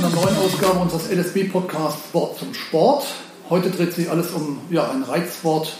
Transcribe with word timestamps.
einer 0.00 0.14
neuen 0.14 0.36
Ausgabe 0.38 0.78
unseres 0.78 1.10
LSB-Podcasts 1.10 2.08
Sport 2.08 2.38
zum 2.38 2.54
Sport. 2.54 3.04
Heute 3.50 3.70
dreht 3.70 3.92
sich 3.92 4.10
alles 4.10 4.30
um 4.30 4.58
ja, 4.70 4.90
ein 4.90 5.02
Reizsport, 5.02 5.76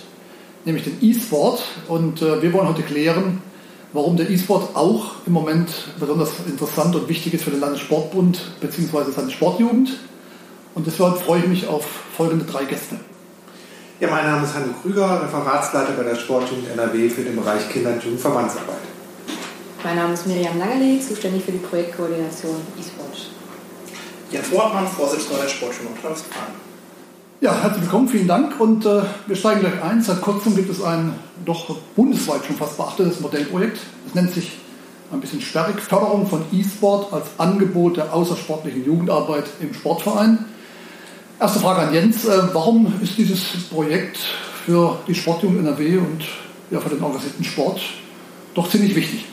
nämlich 0.66 0.84
den 0.84 0.98
E-Sport. 1.00 1.62
Und 1.88 2.20
äh, 2.20 2.42
wir 2.42 2.52
wollen 2.52 2.68
heute 2.68 2.82
klären, 2.82 3.40
warum 3.94 4.18
der 4.18 4.28
E-Sport 4.28 4.76
auch 4.76 5.12
im 5.26 5.32
Moment 5.32 5.70
besonders 5.98 6.32
interessant 6.46 6.94
und 6.96 7.08
wichtig 7.08 7.32
ist 7.32 7.44
für 7.44 7.50
den 7.50 7.60
Landessportbund 7.60 8.42
bzw. 8.60 9.10
seine 9.16 9.30
Sportjugend. 9.30 9.98
Und 10.74 10.86
deshalb 10.86 11.18
freue 11.18 11.40
ich 11.40 11.48
mich 11.48 11.66
auf 11.66 11.86
folgende 12.14 12.44
drei 12.44 12.64
Gäste. 12.64 12.96
Ja, 14.00 14.10
mein 14.10 14.26
Name 14.26 14.44
ist 14.44 14.54
Hanno 14.54 14.74
Krüger, 14.82 15.22
Referatsleiter 15.22 15.92
bei 15.92 16.02
der 16.02 16.16
Sportjugend 16.16 16.68
NRW 16.70 17.08
für 17.08 17.22
den 17.22 17.36
Bereich 17.36 17.70
Kinder- 17.70 17.92
und 17.92 18.04
Jugendverbandsarbeit. 18.04 18.76
Mein 19.82 19.96
Name 19.96 20.12
ist 20.12 20.26
Miriam 20.26 20.58
Langerlee, 20.58 21.00
zuständig 21.00 21.42
für 21.42 21.52
die 21.52 21.58
Projektkoordination 21.58 22.56
E-Sport. 22.78 22.99
Jens 24.30 24.52
Wortmann, 24.52 24.86
Vorsitzender 24.86 25.42
der 25.42 25.48
Sportjugend 25.48 25.96
Nordrhein-Westfalen. 25.96 26.70
Ja, 27.40 27.62
herzlich 27.62 27.82
willkommen, 27.82 28.06
vielen 28.06 28.28
Dank 28.28 28.60
und 28.60 28.86
äh, 28.86 29.02
wir 29.26 29.34
steigen 29.34 29.60
gleich 29.60 29.82
ein. 29.82 30.00
Seit 30.02 30.20
kurzem 30.20 30.54
gibt 30.54 30.70
es 30.70 30.80
ein 30.80 31.14
doch 31.44 31.76
bundesweit 31.96 32.44
schon 32.44 32.54
fast 32.54 32.76
beachtetes 32.76 33.18
Modellprojekt. 33.18 33.78
Es 34.06 34.14
nennt 34.14 34.32
sich 34.32 34.52
ein 35.10 35.20
bisschen 35.20 35.40
sperrig 35.40 35.80
Förderung 35.80 36.28
von 36.28 36.44
E-Sport 36.52 37.12
als 37.12 37.26
Angebot 37.38 37.96
der 37.96 38.14
außersportlichen 38.14 38.84
Jugendarbeit 38.84 39.46
im 39.60 39.74
Sportverein. 39.74 40.44
Erste 41.40 41.58
Frage 41.58 41.88
an 41.88 41.94
Jens. 41.94 42.24
Äh, 42.24 42.38
warum 42.52 43.00
ist 43.02 43.18
dieses 43.18 43.42
Projekt 43.68 44.18
für 44.64 44.96
die 45.08 45.14
Sportjugend 45.16 45.58
NRW 45.58 45.96
und 45.96 46.24
ja, 46.70 46.78
für 46.78 46.90
den 46.90 47.02
organisierten 47.02 47.44
Sport 47.44 47.80
doch 48.54 48.70
ziemlich 48.70 48.94
wichtig? 48.94 49.24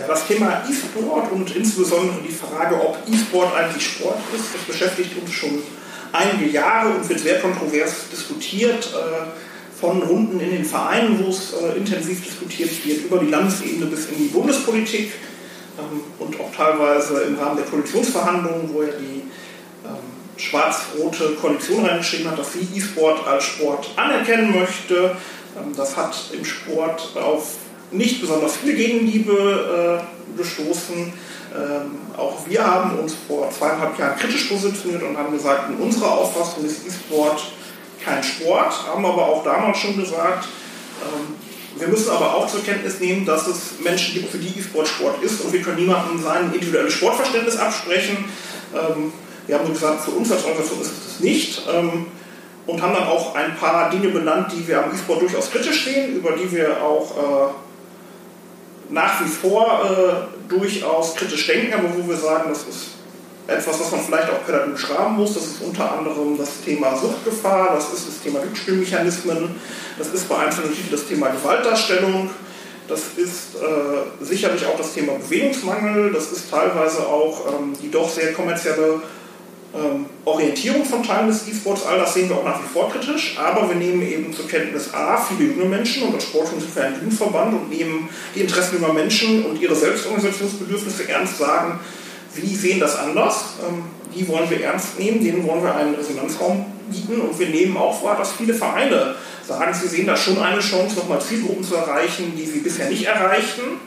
Ja, 0.00 0.06
das 0.06 0.26
Thema 0.26 0.62
E-Sport 0.66 1.30
und 1.30 1.54
insbesondere 1.54 2.20
die 2.26 2.32
Frage, 2.32 2.74
ob 2.74 2.96
E-Sport 3.06 3.54
eigentlich 3.54 3.86
Sport 3.86 4.16
ist, 4.34 4.46
das 4.54 4.62
beschäftigt 4.62 5.10
uns 5.20 5.30
schon 5.30 5.62
einige 6.10 6.50
Jahre 6.50 6.94
und 6.94 7.06
wird 7.06 7.20
sehr 7.20 7.38
kontrovers 7.40 8.08
diskutiert. 8.10 8.94
Äh, 8.94 9.78
von 9.78 10.02
Runden 10.02 10.40
in 10.40 10.50
den 10.50 10.64
Vereinen, 10.64 11.22
wo 11.22 11.30
es 11.30 11.52
äh, 11.52 11.76
intensiv 11.76 12.22
diskutiert 12.24 12.70
wird, 12.84 13.04
über 13.04 13.18
die 13.18 13.30
Landesebene 13.30 13.86
bis 13.86 14.06
in 14.06 14.16
die 14.16 14.28
Bundespolitik 14.28 15.12
ähm, 15.78 16.00
und 16.18 16.40
auch 16.40 16.50
teilweise 16.54 17.22
im 17.22 17.38
Rahmen 17.38 17.56
der 17.56 17.66
Koalitionsverhandlungen, 17.66 18.72
wo 18.72 18.82
ja 18.82 18.92
die 18.92 19.22
schwarz-rote 20.38 21.36
Koalition 21.40 21.84
reingeschrieben 21.84 22.30
hat, 22.30 22.38
dass 22.38 22.54
sie 22.54 22.66
E-Sport 22.74 23.26
als 23.26 23.44
Sport 23.44 23.90
anerkennen 23.96 24.58
möchte. 24.58 25.16
Ähm, 25.58 25.74
das 25.76 25.94
hat 25.96 26.16
im 26.32 26.44
Sport 26.44 27.10
auf 27.16 27.56
nicht 27.90 28.20
besonders 28.20 28.56
viele 28.56 28.74
Gegenliebe 28.74 30.02
äh, 30.02 30.38
gestoßen. 30.38 31.12
Ähm, 31.52 31.98
auch 32.16 32.46
wir 32.46 32.64
haben 32.64 32.98
uns 32.98 33.14
vor 33.26 33.50
zweieinhalb 33.50 33.98
Jahren 33.98 34.18
kritisch 34.18 34.44
positioniert 34.44 35.02
und 35.02 35.16
haben 35.16 35.32
gesagt, 35.32 35.70
in 35.70 35.76
unserer 35.76 36.12
Auffassung 36.12 36.64
ist 36.64 36.86
E-Sport 36.86 37.52
kein 38.04 38.22
Sport, 38.22 38.72
haben 38.86 39.04
aber 39.04 39.26
auch 39.26 39.44
damals 39.44 39.78
schon 39.78 39.96
gesagt, 39.96 40.46
ähm, 41.02 41.34
wir 41.78 41.88
müssen 41.88 42.10
aber 42.10 42.34
auch 42.34 42.46
zur 42.46 42.62
Kenntnis 42.64 43.00
nehmen, 43.00 43.24
dass 43.24 43.46
es 43.46 43.80
Menschen 43.82 44.14
gibt, 44.14 44.30
für 44.30 44.38
die 44.38 44.58
E-Sport 44.58 44.88
Sport 44.88 45.22
ist 45.22 45.40
und 45.40 45.52
wir 45.52 45.62
können 45.62 45.78
niemandem 45.78 46.20
sein 46.20 46.52
individuelles 46.52 46.92
Sportverständnis 46.94 47.56
absprechen. 47.56 48.24
Wir 49.46 49.58
haben 49.58 49.72
gesagt, 49.72 50.04
für 50.04 50.12
uns 50.12 50.30
als 50.30 50.44
Organisation 50.44 50.80
ist 50.80 50.92
es 50.92 51.20
nicht 51.20 51.62
ähm, 51.72 52.06
und 52.66 52.80
haben 52.80 52.94
dann 52.94 53.08
auch 53.08 53.34
ein 53.34 53.56
paar 53.56 53.90
Dinge 53.90 54.08
benannt, 54.08 54.52
die 54.52 54.66
wir 54.68 54.84
am 54.84 54.94
E-Sport 54.94 55.22
durchaus 55.22 55.50
kritisch 55.50 55.84
sehen, 55.84 56.16
über 56.16 56.32
die 56.32 56.50
wir 56.52 56.82
auch 56.82 57.10
äh, 57.16 57.69
nach 58.90 59.24
wie 59.24 59.28
vor 59.28 59.82
äh, 59.84 60.48
durchaus 60.48 61.14
kritisch 61.14 61.46
denken, 61.46 61.72
aber 61.74 61.88
wo 61.96 62.08
wir 62.08 62.16
sagen, 62.16 62.50
das 62.50 62.62
ist 62.64 62.90
etwas, 63.46 63.80
was 63.80 63.90
man 63.90 64.00
vielleicht 64.00 64.30
auch 64.30 64.44
pädagogisch 64.44 64.90
rahmen 64.90 65.16
muss. 65.16 65.34
Das 65.34 65.44
ist 65.44 65.62
unter 65.62 65.90
anderem 65.92 66.36
das 66.38 66.60
Thema 66.64 66.96
Suchtgefahr, 66.96 67.74
das 67.74 67.92
ist 67.92 68.08
das 68.08 68.20
Thema 68.22 68.40
Glücksspielmechanismen, 68.40 69.56
das 69.98 70.08
ist 70.08 70.28
bei 70.28 70.38
einzelnen 70.38 70.70
Titeln 70.70 70.92
das 70.92 71.06
Thema 71.06 71.28
Gewaltdarstellung. 71.28 72.30
Das 72.88 73.02
ist 73.16 73.54
äh, 73.54 74.24
sicherlich 74.24 74.66
auch 74.66 74.76
das 74.76 74.94
Thema 74.94 75.12
Bewegungsmangel, 75.12 76.12
das 76.12 76.32
ist 76.32 76.50
teilweise 76.50 77.06
auch 77.06 77.46
ähm, 77.46 77.72
die 77.80 77.88
doch 77.88 78.08
sehr 78.08 78.32
kommerzielle 78.32 79.00
ähm, 79.74 80.06
Orientierung 80.24 80.84
von 80.84 81.02
Teilen 81.02 81.28
des 81.28 81.46
E-Sports, 81.46 81.86
all 81.86 81.98
das 81.98 82.14
sehen 82.14 82.28
wir 82.28 82.36
auch 82.36 82.44
nach 82.44 82.60
wie 82.60 82.68
vor 82.72 82.90
kritisch, 82.90 83.38
aber 83.38 83.68
wir 83.68 83.76
nehmen 83.76 84.02
eben 84.02 84.32
zur 84.32 84.48
Kenntnis 84.48 84.92
A, 84.92 85.16
viele 85.16 85.52
junge 85.52 85.66
Menschen 85.66 86.04
und 86.04 86.16
das 86.16 86.24
Sportfonds 86.24 86.64
sind 86.64 86.74
für 86.74 86.82
einen 86.82 86.96
Jugendverband 86.96 87.54
und 87.54 87.70
nehmen 87.70 88.08
die 88.34 88.40
Interessen 88.40 88.80
junger 88.80 88.92
Menschen 88.92 89.46
und 89.46 89.60
ihre 89.60 89.74
Selbstorganisationsbedürfnisse 89.74 91.08
ernst, 91.08 91.38
sagen, 91.38 91.78
wie 92.34 92.54
sehen 92.54 92.80
das 92.80 92.96
anders, 92.96 93.54
ähm, 93.68 93.84
die 94.14 94.26
wollen 94.26 94.50
wir 94.50 94.60
ernst 94.64 94.98
nehmen, 94.98 95.22
denen 95.22 95.46
wollen 95.46 95.62
wir 95.62 95.74
einen 95.74 95.94
Resonanzraum 95.94 96.66
bieten 96.90 97.20
und 97.20 97.38
wir 97.38 97.48
nehmen 97.48 97.76
auch 97.76 98.02
wahr, 98.02 98.16
dass 98.16 98.32
viele 98.32 98.54
Vereine 98.54 99.14
sagen, 99.46 99.72
sie 99.72 99.86
sehen 99.86 100.06
da 100.06 100.16
schon 100.16 100.42
eine 100.42 100.60
Chance, 100.60 100.96
nochmal 100.96 101.20
Zielgruppen 101.20 101.62
zu 101.62 101.76
erreichen, 101.76 102.32
die 102.36 102.44
sie 102.44 102.58
bisher 102.58 102.88
nicht 102.88 103.04
erreichten 103.04 103.78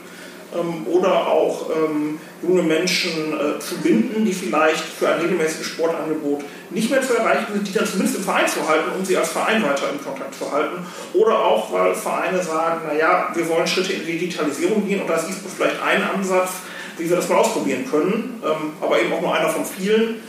oder 0.86 1.26
auch 1.26 1.70
ähm, 1.70 2.18
junge 2.42 2.62
Menschen 2.62 3.32
äh, 3.32 3.58
zu 3.58 3.76
binden, 3.78 4.24
die 4.24 4.32
vielleicht 4.32 4.84
für 4.84 5.08
ein 5.08 5.20
regelmäßiges 5.20 5.66
Sportangebot 5.66 6.44
nicht 6.70 6.90
mehr 6.90 7.02
zu 7.02 7.14
erreichen 7.16 7.46
sind, 7.52 7.68
die 7.68 7.72
dann 7.72 7.86
zumindest 7.86 8.18
im 8.18 8.24
Verein 8.24 8.48
zu 8.48 8.68
halten 8.68 8.90
und 8.96 9.06
sie 9.06 9.16
als 9.16 9.30
Verein 9.30 9.62
weiter 9.62 9.90
in 9.92 10.02
Kontakt 10.02 10.34
zu 10.34 10.50
halten. 10.50 10.86
Oder 11.12 11.38
auch, 11.38 11.72
weil 11.72 11.94
Vereine 11.94 12.42
sagen, 12.42 12.82
naja, 12.86 13.28
wir 13.34 13.48
wollen 13.48 13.66
Schritte 13.66 13.92
in 13.92 14.06
die 14.06 14.18
Digitalisierung 14.18 14.86
gehen 14.86 15.00
und 15.00 15.08
da 15.08 15.14
ist 15.14 15.28
E-Sport 15.28 15.54
vielleicht 15.56 15.82
ein 15.82 16.02
Ansatz, 16.02 16.50
wie 16.98 17.08
wir 17.08 17.16
das 17.16 17.28
mal 17.28 17.38
ausprobieren 17.38 17.84
können, 17.90 18.40
ähm, 18.44 18.72
aber 18.80 19.00
eben 19.00 19.12
auch 19.12 19.20
nur 19.20 19.34
einer 19.34 19.48
von 19.48 19.64
vielen. 19.64 20.22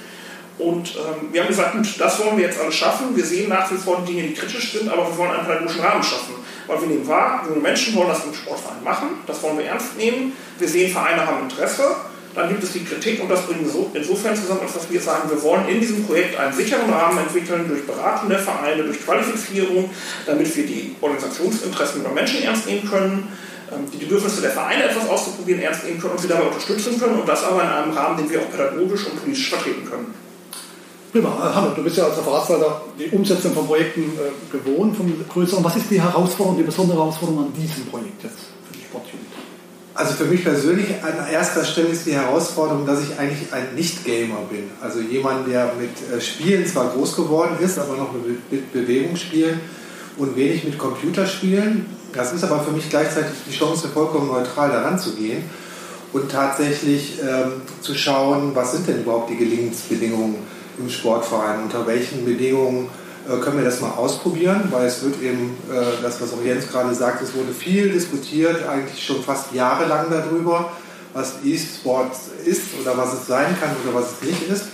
Und 0.57 0.95
ähm, 0.95 1.33
wir 1.33 1.41
haben 1.41 1.49
gesagt, 1.49 1.73
gut, 1.73 1.87
das 1.99 2.19
wollen 2.19 2.37
wir 2.37 2.45
jetzt 2.45 2.59
alles 2.59 2.75
schaffen. 2.75 3.15
Wir 3.15 3.25
sehen 3.25 3.49
nach 3.49 3.69
wie 3.71 3.75
vor 3.75 4.03
Dinge, 4.07 4.23
die 4.23 4.33
kritisch 4.33 4.71
sind, 4.71 4.89
aber 4.89 5.05
wir 5.07 5.17
wollen 5.17 5.31
einen 5.31 5.45
pädagogischen 5.45 5.81
Rahmen 5.81 6.01
schaffen. 6.01 6.34
Weil 6.67 6.81
wir 6.81 6.87
nehmen 6.87 7.07
wahr, 7.07 7.45
junge 7.47 7.61
Menschen 7.61 7.95
wollen 7.95 8.09
das 8.09 8.25
im 8.25 8.33
Sportverein 8.33 8.83
machen, 8.83 9.07
das 9.27 9.41
wollen 9.43 9.57
wir 9.57 9.65
ernst 9.65 9.97
nehmen. 9.97 10.33
Wir 10.57 10.67
sehen, 10.67 10.91
Vereine 10.91 11.25
haben 11.25 11.43
Interesse. 11.43 11.95
Dann 12.33 12.49
gibt 12.49 12.63
es 12.63 12.73
die 12.73 12.83
Kritik 12.83 13.21
und 13.21 13.29
das 13.29 13.43
bringen 13.43 13.63
wir 13.63 13.71
so, 13.71 13.89
insofern 13.93 14.35
zusammen, 14.35 14.59
als 14.61 14.73
dass 14.73 14.91
wir 14.91 14.99
sagen, 14.99 15.29
wir 15.29 15.41
wollen 15.41 15.69
in 15.69 15.79
diesem 15.79 16.05
Projekt 16.05 16.37
einen 16.37 16.51
sicheren 16.51 16.91
Rahmen 16.91 17.19
entwickeln 17.19 17.65
durch 17.69 17.87
Beratung 17.87 18.27
der 18.27 18.39
Vereine, 18.39 18.83
durch 18.83 19.05
Qualifizierung, 19.05 19.89
damit 20.25 20.53
wir 20.53 20.65
die 20.65 20.95
Organisationsinteressen 20.99 22.03
der 22.03 22.11
Menschen 22.11 22.43
ernst 22.43 22.67
nehmen 22.67 22.89
können, 22.89 23.29
ähm, 23.71 23.89
die 23.89 23.97
Bedürfnisse 23.97 24.41
der 24.41 24.51
Vereine 24.51 24.83
etwas 24.83 25.07
auszuprobieren 25.07 25.61
ernst 25.61 25.85
nehmen 25.85 25.99
können 25.99 26.11
und 26.11 26.19
sie 26.19 26.27
dabei 26.27 26.43
unterstützen 26.43 26.99
können 26.99 27.21
und 27.21 27.27
das 27.27 27.41
aber 27.41 27.61
in 27.63 27.69
einem 27.69 27.91
Rahmen, 27.91 28.17
den 28.17 28.29
wir 28.29 28.41
auch 28.41 28.51
pädagogisch 28.51 29.05
und 29.05 29.21
politisch 29.21 29.49
vertreten 29.49 29.89
können. 29.89 30.24
Prima. 31.15 31.55
Hanno, 31.55 31.69
du 31.73 31.81
bist 31.81 31.95
ja 31.95 32.07
als 32.07 32.17
Referatsleiter 32.17 32.81
die 32.99 33.07
Umsetzung 33.15 33.53
von 33.53 33.65
Projekten 33.65 34.01
äh, 34.01 34.51
gewohnt, 34.51 34.97
von 34.97 35.09
größeren. 35.29 35.63
Was 35.63 35.77
ist 35.77 35.89
die 35.89 36.01
Herausforderung, 36.01 36.57
die 36.57 36.63
besondere 36.63 36.97
Herausforderung 36.97 37.45
an 37.45 37.53
diesem 37.53 37.85
Projekt 37.85 38.21
jetzt 38.21 38.35
für 38.67 38.77
die 38.77 38.83
Sportjugend? 38.83 39.27
Also 39.93 40.13
für 40.15 40.25
mich 40.25 40.43
persönlich 40.43 40.87
an 41.01 41.13
erster 41.31 41.63
Stelle 41.63 41.87
ist 41.87 42.05
die 42.05 42.15
Herausforderung, 42.15 42.85
dass 42.85 43.01
ich 43.01 43.17
eigentlich 43.17 43.53
ein 43.53 43.75
Nicht-Gamer 43.75 44.39
bin. 44.51 44.69
Also 44.81 44.99
jemand, 44.99 45.47
der 45.47 45.71
mit 45.79 45.91
äh, 46.11 46.19
Spielen 46.19 46.67
zwar 46.67 46.89
groß 46.89 47.15
geworden 47.15 47.59
ist, 47.61 47.79
aber 47.79 47.95
noch 47.95 48.09
mit 48.11 48.73
Bewegungsspielen 48.73 49.61
und 50.17 50.35
wenig 50.35 50.65
mit 50.65 50.77
Computerspielen. 50.77 51.85
Das 52.11 52.33
ist 52.33 52.43
aber 52.43 52.59
für 52.59 52.71
mich 52.71 52.89
gleichzeitig 52.89 53.31
die 53.49 53.55
Chance, 53.55 53.87
vollkommen 53.87 54.27
neutral 54.27 54.69
daran 54.69 54.99
zu 54.99 55.15
gehen 55.15 55.45
und 56.11 56.29
tatsächlich 56.29 57.19
ähm, 57.21 57.61
zu 57.79 57.95
schauen, 57.95 58.53
was 58.53 58.73
sind 58.73 58.89
denn 58.89 58.99
überhaupt 58.99 59.29
die 59.29 59.37
Gelingensbedingungen 59.37 60.54
im 60.77 60.89
Sportverein. 60.89 61.63
Unter 61.63 61.85
welchen 61.87 62.25
Bedingungen 62.25 62.89
äh, 63.27 63.37
können 63.37 63.57
wir 63.57 63.65
das 63.65 63.81
mal 63.81 63.91
ausprobieren? 63.91 64.69
Weil 64.71 64.87
es 64.87 65.03
wird 65.03 65.21
eben, 65.21 65.57
äh, 65.71 66.01
das 66.01 66.21
was 66.21 66.33
auch 66.33 66.43
Jens 66.43 66.67
gerade 66.67 66.93
sagt, 66.93 67.21
es 67.21 67.33
wurde 67.33 67.51
viel 67.51 67.89
diskutiert, 67.89 68.67
eigentlich 68.67 69.03
schon 69.03 69.23
fast 69.23 69.53
jahrelang 69.53 70.07
darüber, 70.09 70.71
was 71.13 71.35
E-Sport 71.43 72.11
ist 72.45 72.63
oder 72.81 72.97
was 72.97 73.13
es 73.13 73.27
sein 73.27 73.55
kann 73.59 73.71
oder 73.83 73.95
was 73.95 74.13
es 74.13 74.27
nicht 74.27 74.49
ist. 74.49 74.65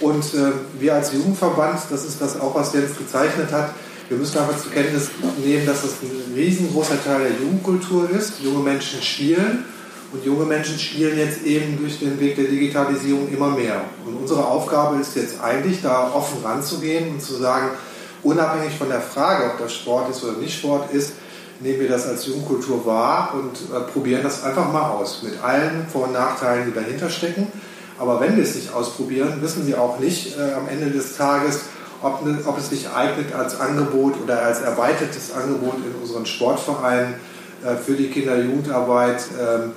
Und 0.00 0.24
äh, 0.34 0.52
wir 0.78 0.94
als 0.94 1.12
Jugendverband, 1.12 1.80
das 1.90 2.04
ist 2.04 2.20
das 2.20 2.38
auch, 2.40 2.54
was 2.54 2.72
Jens 2.74 2.96
gezeichnet 2.96 3.50
hat, 3.52 3.70
wir 4.08 4.18
müssen 4.18 4.38
einfach 4.38 4.56
zur 4.60 4.70
Kenntnis 4.70 5.10
nehmen, 5.44 5.66
dass 5.66 5.82
das 5.82 5.94
ein 6.02 6.34
riesengroßer 6.34 7.02
Teil 7.02 7.28
der 7.28 7.40
Jugendkultur 7.40 8.08
ist. 8.08 8.34
Junge 8.40 8.60
Menschen 8.60 9.02
spielen 9.02 9.64
und 10.16 10.24
junge 10.24 10.44
Menschen 10.44 10.78
spielen 10.78 11.18
jetzt 11.18 11.42
eben 11.44 11.78
durch 11.78 11.98
den 11.98 12.18
Weg 12.18 12.36
der 12.36 12.46
Digitalisierung 12.46 13.28
immer 13.28 13.50
mehr. 13.50 13.82
Und 14.06 14.16
unsere 14.16 14.46
Aufgabe 14.46 15.00
ist 15.00 15.14
jetzt 15.14 15.40
eigentlich, 15.42 15.82
da 15.82 16.10
offen 16.14 16.42
ranzugehen 16.42 17.10
und 17.10 17.22
zu 17.22 17.34
sagen, 17.34 17.70
unabhängig 18.22 18.76
von 18.76 18.88
der 18.88 19.00
Frage, 19.00 19.44
ob 19.52 19.58
das 19.58 19.74
Sport 19.74 20.10
ist 20.10 20.24
oder 20.24 20.38
nicht 20.38 20.58
Sport 20.58 20.92
ist, 20.92 21.12
nehmen 21.60 21.80
wir 21.80 21.88
das 21.88 22.06
als 22.06 22.26
Jugendkultur 22.26 22.84
wahr 22.86 23.34
und 23.34 23.74
äh, 23.74 23.80
probieren 23.92 24.22
das 24.22 24.42
einfach 24.42 24.72
mal 24.72 24.90
aus. 24.90 25.22
Mit 25.22 25.42
allen 25.42 25.86
Vor- 25.92 26.04
und 26.04 26.12
Nachteilen, 26.12 26.66
die 26.66 26.74
dahinter 26.74 27.10
stecken. 27.10 27.48
Aber 27.98 28.20
wenn 28.20 28.36
wir 28.36 28.42
es 28.42 28.54
nicht 28.54 28.72
ausprobieren, 28.74 29.40
wissen 29.40 29.66
wir 29.66 29.80
auch 29.80 29.98
nicht 29.98 30.36
äh, 30.38 30.52
am 30.52 30.68
Ende 30.68 30.90
des 30.90 31.16
Tages, 31.16 31.60
ob, 32.02 32.24
ne, 32.24 32.38
ob, 32.44 32.58
es 32.58 32.68
sich 32.68 32.90
eignet 32.90 33.34
als 33.34 33.58
Angebot 33.58 34.14
oder 34.22 34.42
als 34.42 34.60
erweitertes 34.60 35.32
Angebot 35.34 35.76
in 35.76 35.94
unseren 36.00 36.26
Sportvereinen 36.26 37.14
äh, 37.64 37.76
für 37.76 37.94
die 37.94 38.08
Kinder-Jugendarbeit. 38.08 39.24
Ähm, 39.40 39.72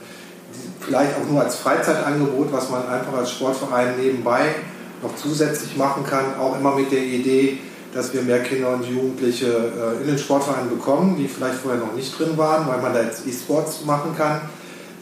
vielleicht 0.80 1.16
auch 1.16 1.30
nur 1.30 1.42
als 1.42 1.56
Freizeitangebot, 1.56 2.52
was 2.52 2.70
man 2.70 2.88
einfach 2.88 3.14
als 3.14 3.32
Sportverein 3.32 3.98
nebenbei 4.00 4.56
noch 5.02 5.16
zusätzlich 5.16 5.78
machen 5.78 6.04
kann, 6.04 6.36
auch 6.40 6.58
immer 6.60 6.76
mit 6.76 6.92
der 6.92 7.04
Idee, 7.04 7.60
dass 7.94 8.14
wir 8.14 8.22
mehr 8.22 8.44
Kinder 8.44 8.74
und 8.74 8.86
Jugendliche 8.86 9.48
äh, 9.48 10.02
in 10.02 10.08
den 10.08 10.18
Sportverein 10.18 10.70
bekommen, 10.70 11.16
die 11.18 11.28
vielleicht 11.28 11.56
vorher 11.56 11.80
noch 11.80 11.94
nicht 11.94 12.18
drin 12.18 12.38
waren, 12.38 12.68
weil 12.68 12.82
man 12.82 12.94
da 12.94 13.02
jetzt 13.02 13.26
E-Sports 13.26 13.86
machen 13.86 14.16
kann. 14.16 14.42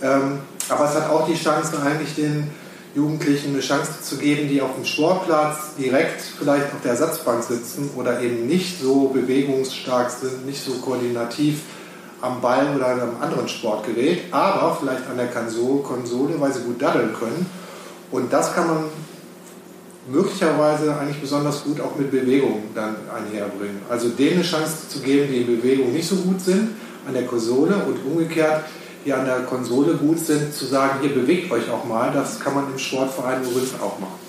Ähm, 0.02 0.40
aber 0.70 0.86
es 0.86 0.96
hat 0.96 1.10
auch 1.10 1.28
die 1.28 1.36
Chance, 1.36 1.74
eigentlich 1.84 2.16
den 2.16 2.50
Jugendlichen 2.96 3.54
eine 3.54 3.62
Chance 3.62 4.02
zu 4.02 4.18
geben, 4.18 4.48
die 4.50 4.62
auf 4.62 4.74
dem 4.76 4.86
Sportplatz 4.86 5.76
direkt 5.78 6.22
vielleicht 6.22 6.66
auf 6.66 6.82
der 6.84 6.92
Ersatzbank 6.92 7.44
sitzen 7.44 7.92
oder 7.96 8.22
eben 8.22 8.48
nicht 8.48 8.82
so 8.82 9.10
bewegungsstark 9.10 10.10
sind, 10.10 10.46
nicht 10.46 10.64
so 10.64 10.74
koordinativ 10.74 11.62
am 12.22 12.42
Ball 12.42 12.76
oder 12.76 12.88
einem 12.88 13.22
anderen 13.22 13.48
Sportgerät, 13.48 14.24
aber 14.32 14.78
vielleicht 14.80 15.08
an 15.10 15.18
der 15.18 15.28
Konsole, 15.28 16.34
weil 16.40 16.52
sie 16.52 16.62
gut 16.62 16.82
daddeln 16.82 17.14
können. 17.14 17.46
Und 18.12 18.32
das 18.32 18.54
kann 18.54 18.68
man 18.68 18.84
möglicherweise 20.10 20.98
eigentlich 20.98 21.20
besonders 21.20 21.64
gut 21.64 21.82
auch 21.82 21.96
mit 21.96 22.12
Bewegung 22.12 22.64
dann 22.74 22.96
einherbringen. 23.14 23.82
Also 23.90 24.10
denen 24.10 24.36
eine 24.36 24.44
Chance 24.44 24.90
zu 24.90 25.00
geben, 25.00 25.32
die 25.32 25.42
in 25.42 25.48
Bewegung 25.48 25.92
nicht 25.92 26.08
so 26.08 26.16
gut 26.16 26.40
sind, 26.42 26.70
an 27.06 27.14
der 27.14 27.26
Konsole 27.26 27.76
und 27.76 27.98
umgekehrt, 28.06 28.64
die 29.06 29.14
an 29.14 29.26
der 29.26 29.42
Konsole 29.42 29.94
gut 29.94 30.20
sind, 30.20 30.54
zu 30.54 30.66
sagen, 30.66 31.00
hier 31.02 31.14
bewegt 31.14 31.52
euch 31.52 31.70
auch 31.70 31.86
mal. 31.86 32.12
Das 32.14 32.40
kann 32.40 32.56
man 32.56 32.66
im 32.72 32.78
Sportverein 32.78 33.44
übrigens 33.44 33.74
auch 33.76 34.00
machen. 34.00 34.20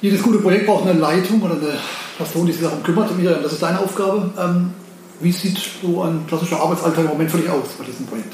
Jedes 0.00 0.22
gute 0.22 0.38
Projekt 0.38 0.66
braucht 0.66 0.86
eine 0.86 0.98
Leitung 0.98 1.42
oder 1.42 1.54
eine 1.54 1.78
Person, 2.16 2.46
die 2.46 2.52
sich 2.52 2.62
darum 2.62 2.82
kümmert. 2.82 3.10
Das 3.42 3.52
ist 3.52 3.62
deine 3.62 3.80
Aufgabe. 3.80 4.30
Ähm, 4.38 4.72
wie 5.20 5.32
sieht 5.32 5.58
so 5.82 6.02
ein 6.02 6.26
klassischer 6.26 6.60
Arbeitsalltag 6.60 7.04
im 7.04 7.10
Moment 7.10 7.30
für 7.30 7.38
dich 7.38 7.50
aus 7.50 7.68
bei 7.78 7.84
diesem 7.84 8.06
Projekt? 8.06 8.32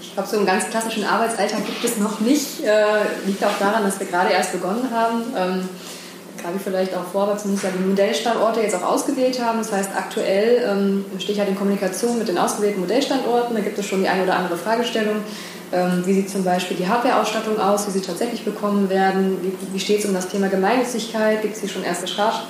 Ich 0.00 0.14
glaube, 0.14 0.28
so 0.28 0.36
einen 0.36 0.46
ganz 0.46 0.68
klassischen 0.68 1.04
Arbeitsalltag 1.04 1.64
gibt 1.64 1.84
es 1.84 1.98
noch 1.98 2.20
nicht. 2.20 2.62
Äh, 2.64 3.26
liegt 3.26 3.42
auch 3.44 3.58
daran, 3.58 3.82
dass 3.82 3.98
wir 3.98 4.06
gerade 4.06 4.30
erst 4.30 4.52
begonnen 4.52 4.90
haben. 4.90 5.22
Ähm, 5.36 5.68
ich 6.56 6.62
vielleicht 6.62 6.94
auch 6.96 7.04
vor, 7.04 7.28
weil 7.28 7.38
zumindest 7.38 7.68
die 7.78 7.88
Modellstandorte 7.88 8.60
jetzt 8.60 8.74
auch 8.74 8.82
ausgewählt 8.82 9.40
haben. 9.40 9.58
Das 9.58 9.72
heißt, 9.72 9.90
aktuell 9.96 10.62
ähm, 10.68 11.04
stehe 11.18 11.34
ich 11.34 11.38
halt 11.38 11.48
in 11.48 11.56
Kommunikation 11.56 12.18
mit 12.18 12.28
den 12.28 12.36
ausgewählten 12.36 12.80
Modellstandorten. 12.80 13.54
Da 13.54 13.62
gibt 13.62 13.78
es 13.78 13.86
schon 13.86 14.02
die 14.02 14.08
eine 14.08 14.24
oder 14.24 14.36
andere 14.36 14.56
Fragestellung. 14.56 15.16
Ähm, 15.72 16.02
wie 16.04 16.12
sieht 16.12 16.28
zum 16.28 16.44
Beispiel 16.44 16.76
die 16.76 16.86
Hardware-Ausstattung 16.86 17.58
aus, 17.58 17.86
wie 17.86 17.92
sie 17.92 18.02
tatsächlich 18.02 18.44
bekommen 18.44 18.90
werden? 18.90 19.38
Wie, 19.42 19.52
wie 19.72 19.80
steht 19.80 20.00
es 20.00 20.04
um 20.04 20.12
das 20.12 20.28
Thema 20.28 20.48
Gemeinnützigkeit? 20.48 21.40
Gibt 21.40 21.54
es 21.54 21.60
hier 21.60 21.70
schon 21.70 21.82
erste 21.82 22.06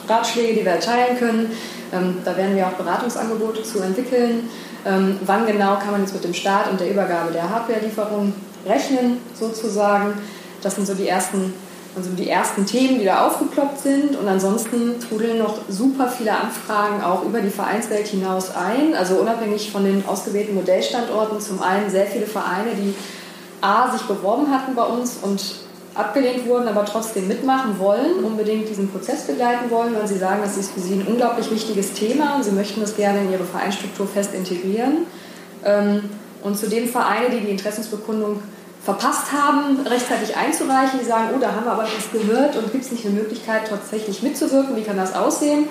Ratschläge, 0.08 0.54
die 0.54 0.64
wir 0.64 0.72
erteilen 0.72 1.16
können? 1.18 1.52
Ähm, 1.92 2.16
da 2.24 2.36
werden 2.36 2.56
wir 2.56 2.66
auch 2.66 2.72
Beratungsangebote 2.72 3.62
zu 3.62 3.80
entwickeln. 3.80 4.48
Ähm, 4.84 5.18
wann 5.24 5.46
genau 5.46 5.76
kann 5.76 5.92
man 5.92 6.00
jetzt 6.00 6.14
mit 6.14 6.24
dem 6.24 6.34
Start 6.34 6.70
und 6.70 6.80
der 6.80 6.90
Übergabe 6.90 7.32
der 7.32 7.48
Hardware-Lieferung 7.48 8.32
rechnen, 8.66 9.18
sozusagen? 9.38 10.14
Das 10.60 10.74
sind 10.74 10.86
so 10.86 10.94
die 10.94 11.06
ersten, 11.06 11.54
also 11.94 12.10
die 12.10 12.28
ersten 12.28 12.64
Themen, 12.64 12.98
die 12.98 13.04
da 13.04 13.26
aufgeploppt 13.26 13.80
sind. 13.80 14.16
Und 14.16 14.26
ansonsten 14.26 14.98
trudeln 15.00 15.38
noch 15.38 15.58
super 15.68 16.08
viele 16.08 16.32
Anfragen 16.32 17.02
auch 17.02 17.24
über 17.24 17.40
die 17.40 17.50
Vereinswelt 17.50 18.06
hinaus 18.06 18.54
ein. 18.54 18.94
Also 18.94 19.16
unabhängig 19.16 19.70
von 19.70 19.84
den 19.84 20.04
ausgewählten 20.06 20.54
Modellstandorten. 20.54 21.40
Zum 21.40 21.62
einen 21.62 21.90
sehr 21.90 22.06
viele 22.06 22.26
Vereine, 22.26 22.70
die 22.74 22.94
A, 23.60 23.90
sich 23.92 24.02
beworben 24.02 24.50
hatten 24.50 24.74
bei 24.74 24.84
uns 24.84 25.18
und 25.22 25.40
abgelehnt 25.94 26.46
wurden, 26.46 26.68
aber 26.68 26.84
trotzdem 26.84 27.28
mitmachen 27.28 27.78
wollen, 27.78 28.24
unbedingt 28.24 28.68
diesen 28.68 28.88
Prozess 28.88 29.26
begleiten 29.26 29.70
wollen, 29.70 29.94
weil 29.94 30.08
sie 30.08 30.18
sagen, 30.18 30.40
das 30.42 30.56
ist 30.56 30.72
für 30.72 30.80
sie 30.80 30.94
ein 30.94 31.06
unglaublich 31.06 31.50
wichtiges 31.50 31.92
Thema 31.92 32.36
und 32.36 32.44
sie 32.44 32.52
möchten 32.52 32.80
das 32.80 32.96
gerne 32.96 33.20
in 33.20 33.30
ihre 33.30 33.44
Vereinsstruktur 33.44 34.06
fest 34.06 34.32
integrieren. 34.34 35.06
Ähm, 35.64 36.04
und 36.42 36.56
zudem 36.56 36.88
Vereine, 36.88 37.30
die 37.30 37.40
die 37.40 37.50
Interessensbekundung 37.50 38.42
verpasst 38.84 39.30
haben, 39.32 39.86
rechtzeitig 39.86 40.36
einzureichen, 40.36 40.98
die 41.00 41.04
sagen, 41.04 41.28
oh, 41.36 41.40
da 41.40 41.52
haben 41.52 41.64
wir 41.64 41.72
aber 41.72 41.84
was 41.84 42.10
gehört 42.10 42.56
und 42.56 42.72
gibt 42.72 42.84
es 42.84 42.90
nicht 42.90 43.06
eine 43.06 43.14
Möglichkeit, 43.14 43.68
tatsächlich 43.68 44.22
mitzuwirken, 44.22 44.74
wie 44.76 44.82
kann 44.82 44.96
das 44.96 45.14
aussehen? 45.14 45.68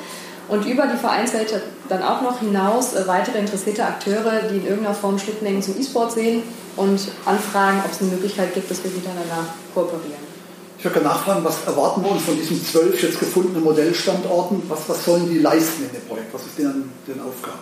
Und 0.48 0.66
über 0.66 0.88
die 0.88 0.98
Vereinswelt 0.98 1.62
dann 1.88 2.04
auch 2.04 2.22
noch 2.22 2.40
hinaus 2.40 2.94
äh, 2.94 3.08
weitere 3.08 3.40
interessierte 3.40 3.86
Akteure, 3.86 4.42
die 4.52 4.58
in 4.58 4.66
irgendeiner 4.66 4.96
Form 4.96 5.18
Schnittmengen 5.18 5.62
zum 5.62 5.80
E-Sport 5.80 6.14
sehen 6.14 6.44
und 6.76 7.00
anfragen, 7.26 7.82
ob 7.86 7.92
es 7.92 8.02
eine 8.02 8.12
Möglichkeit 8.12 8.54
gibt, 8.54 8.70
dass 8.70 8.84
wir 8.84 8.92
miteinander 8.92 9.46
kooperieren. 9.74 10.32
Ich 10.78 10.84
würde 10.84 11.00
gerne 11.00 11.14
nachfragen, 11.14 11.44
was 11.44 11.58
erwarten 11.66 12.04
wir 12.04 12.12
uns 12.12 12.24
von 12.24 12.36
diesen 12.36 12.66
zwölf 12.66 13.02
jetzt 13.02 13.20
gefundenen 13.20 13.64
Modellstandorten? 13.64 14.64
Was, 14.68 14.90
was 14.90 15.06
sollen 15.06 15.30
die 15.30 15.38
leisten 15.38 15.84
in 15.84 15.92
dem 15.92 16.02
Projekt? 16.08 16.34
Was 16.34 16.42
ist 16.42 16.58
deren, 16.58 16.92
deren 17.08 17.22
Aufgabe? 17.22 17.60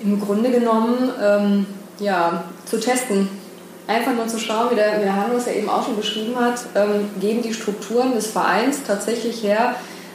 Im 0.00 0.20
Grunde 0.20 0.50
genommen, 0.50 1.10
ähm, 1.20 1.66
ja, 1.98 2.44
zu 2.66 2.78
testen. 2.78 3.28
Einfach 3.90 4.12
nur 4.12 4.28
zu 4.28 4.38
schauen, 4.38 4.70
wie 4.70 4.76
der, 4.76 5.00
wie 5.00 5.02
der 5.02 5.16
Hannes 5.16 5.46
ja 5.46 5.52
eben 5.52 5.68
auch 5.68 5.84
schon 5.84 5.96
beschrieben 5.96 6.36
hat, 6.38 6.60
ähm, 6.76 7.10
geben 7.20 7.42
die 7.42 7.52
Strukturen 7.52 8.14
des 8.14 8.28
Vereins 8.28 8.84
tatsächlich 8.86 9.42
her, 9.42 9.74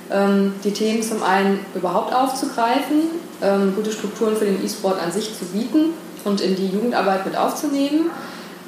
ähm, 0.10 0.54
die 0.64 0.72
Themen 0.72 1.04
zum 1.04 1.22
einen 1.22 1.60
überhaupt 1.76 2.16
aufzugreifen, 2.16 3.02
ähm, 3.42 3.74
gute 3.76 3.92
Strukturen 3.92 4.38
für 4.38 4.46
den 4.46 4.64
E-Sport 4.64 5.04
an 5.04 5.12
sich 5.12 5.38
zu 5.38 5.44
bieten 5.48 5.94
und 6.24 6.40
in 6.40 6.56
die 6.56 6.68
Jugendarbeit 6.68 7.26
mit 7.26 7.36
aufzunehmen 7.36 8.12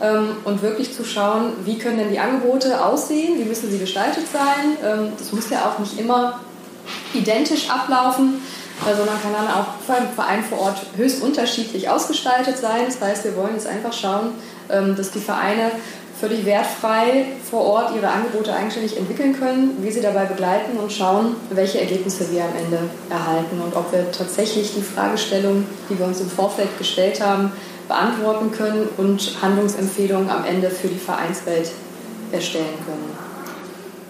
ähm, 0.02 0.32
und 0.44 0.62
wirklich 0.62 0.94
zu 0.94 1.06
schauen, 1.06 1.54
wie 1.64 1.78
können 1.78 2.00
denn 2.00 2.12
die 2.12 2.20
Angebote 2.20 2.84
aussehen, 2.84 3.40
wie 3.40 3.46
müssen 3.46 3.72
sie 3.72 3.80
gestaltet 3.80 4.26
sein. 4.30 5.08
das 5.18 5.32
muss 5.32 5.50
ja 5.50 5.72
auch 5.72 5.80
nicht 5.80 5.98
immer 5.98 6.42
identisch 7.14 7.70
ablaufen, 7.70 8.42
sondern 8.84 9.22
kann 9.22 9.32
dann 9.34 9.48
auch 9.48 9.68
beim 9.88 10.10
Verein 10.10 10.44
vor 10.44 10.60
Ort 10.60 10.80
höchst 10.98 11.22
unterschiedlich 11.22 11.90
ausgestaltet 11.90 12.58
sein. 12.58 12.82
Das 12.88 13.00
heißt, 13.02 13.24
wir 13.24 13.38
wollen 13.38 13.54
jetzt 13.54 13.68
einfach 13.68 13.94
schauen, 13.94 14.32
dass 14.70 15.12
die 15.12 15.20
Vereine 15.20 15.72
völlig 16.20 16.46
wertfrei 16.46 17.26
vor 17.50 17.62
Ort 17.62 17.96
ihre 17.96 18.10
Angebote 18.10 18.54
eigenständig 18.54 18.98
entwickeln 18.98 19.38
können, 19.40 19.78
wie 19.82 19.92
sie 19.92 20.02
dabei 20.02 20.26
begleiten 20.26 20.78
und 20.78 20.92
schauen, 20.92 21.36
welche 21.52 21.80
Ergebnisse 21.80 22.32
wir 22.32 22.44
am 22.44 22.56
Ende 22.58 22.80
erhalten 23.10 23.62
und 23.64 23.76
ob 23.76 23.92
wir 23.92 24.12
tatsächlich 24.12 24.74
die 24.74 24.82
Fragestellung, 24.82 25.66
die 25.90 25.98
wir 25.98 26.06
uns 26.06 26.20
im 26.20 26.30
Vorfeld 26.30 26.76
gestellt 26.78 27.22
haben, 27.22 27.52
beantworten 27.88 28.52
können 28.52 28.90
und 28.98 29.38
Handlungsempfehlungen 29.42 30.30
am 30.30 30.44
Ende 30.46 30.70
für 30.70 30.88
die 30.88 30.98
Vereinswelt 30.98 31.72
erstellen 32.32 32.66
können. 32.86 33.28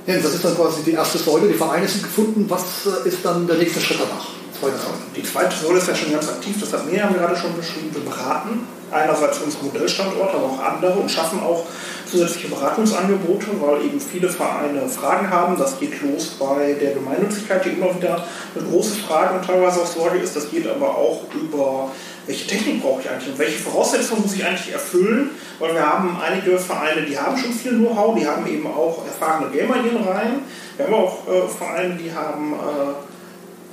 Ja, 0.07 0.15
das 0.15 0.35
ist 0.35 0.45
dann 0.45 0.55
quasi 0.55 0.83
die 0.83 0.93
erste 0.93 1.17
Säule, 1.17 1.49
die 1.49 1.53
Vereine 1.53 1.87
sind 1.87 2.03
gefunden. 2.03 2.45
Was 2.47 2.63
äh, 2.85 3.09
ist 3.09 3.17
dann 3.23 3.45
der 3.45 3.57
nächste 3.57 3.81
Schritt 3.81 3.99
danach? 3.99 4.25
Zweite 4.57 4.77
die 5.15 5.23
zweite 5.23 5.55
Säule 5.55 5.77
ist 5.77 5.87
ja 5.87 5.93
schon 5.93 6.11
ganz 6.13 6.29
aktiv, 6.29 6.55
das 6.59 6.73
hat 6.73 6.85
Miriam 6.85 7.13
gerade 7.13 7.35
schon 7.35 7.55
beschrieben. 7.55 7.89
Wir 7.93 8.01
beraten 8.01 8.61
einerseits 8.91 9.39
unsere 9.39 9.65
Modellstandorte, 9.65 10.37
aber 10.37 10.45
auch 10.45 10.59
andere 10.59 10.93
und 10.93 11.09
schaffen 11.09 11.39
auch 11.41 11.65
zusätzliche 12.09 12.47
Beratungsangebote, 12.47 13.47
weil 13.59 13.85
eben 13.85 13.99
viele 13.99 14.29
Vereine 14.29 14.87
Fragen 14.87 15.29
haben. 15.29 15.57
Das 15.57 15.79
geht 15.79 16.01
los 16.01 16.37
bei 16.39 16.73
der 16.79 16.93
Gemeinnützigkeit, 16.93 17.65
die 17.65 17.69
immer 17.69 17.93
wieder 17.95 18.23
eine 18.55 18.67
große 18.69 18.95
Frage 18.95 19.35
und 19.35 19.45
teilweise 19.45 19.81
auch 19.81 19.85
Sorge 19.85 20.19
ist. 20.19 20.35
Das 20.35 20.49
geht 20.49 20.67
aber 20.67 20.89
auch 20.89 21.23
über, 21.33 21.91
welche 22.25 22.47
Technik 22.47 22.81
brauche 22.81 23.01
ich 23.01 23.09
eigentlich 23.09 23.29
und 23.29 23.39
welche 23.39 23.59
Voraussetzungen 23.59 24.21
muss 24.21 24.33
ich 24.33 24.45
eigentlich 24.45 24.71
erfüllen, 24.71 25.31
weil 25.59 25.73
wir 25.73 25.85
haben 25.85 26.17
einige 26.25 26.57
Vereine, 26.57 27.01
die 27.01 27.17
haben 27.17 27.37
schon 27.37 27.51
viel 27.51 27.73
Know-how, 27.73 28.17
die 28.17 28.27
haben 28.27 28.47
eben 28.47 28.67
auch 28.67 29.05
erfahrene 29.05 29.51
Gamer 29.51 29.77
in 29.77 29.85
ihren 29.85 30.07
Reihen. 30.07 30.39
Wir 30.77 30.85
haben 30.85 30.93
auch 30.93 31.27
äh, 31.27 31.47
Vereine, 31.47 31.95
die 31.95 32.13
haben 32.13 32.53
äh, 32.53 33.16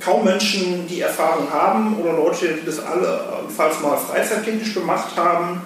kaum 0.05 0.23
Menschen, 0.23 0.87
die 0.87 1.01
Erfahrung 1.01 1.51
haben 1.51 1.97
oder 1.97 2.13
Leute, 2.13 2.49
die 2.49 2.65
das 2.65 2.79
allenfalls 2.79 3.81
mal 3.81 3.97
freizeittechnisch 3.97 4.75
gemacht 4.75 5.17
haben 5.17 5.63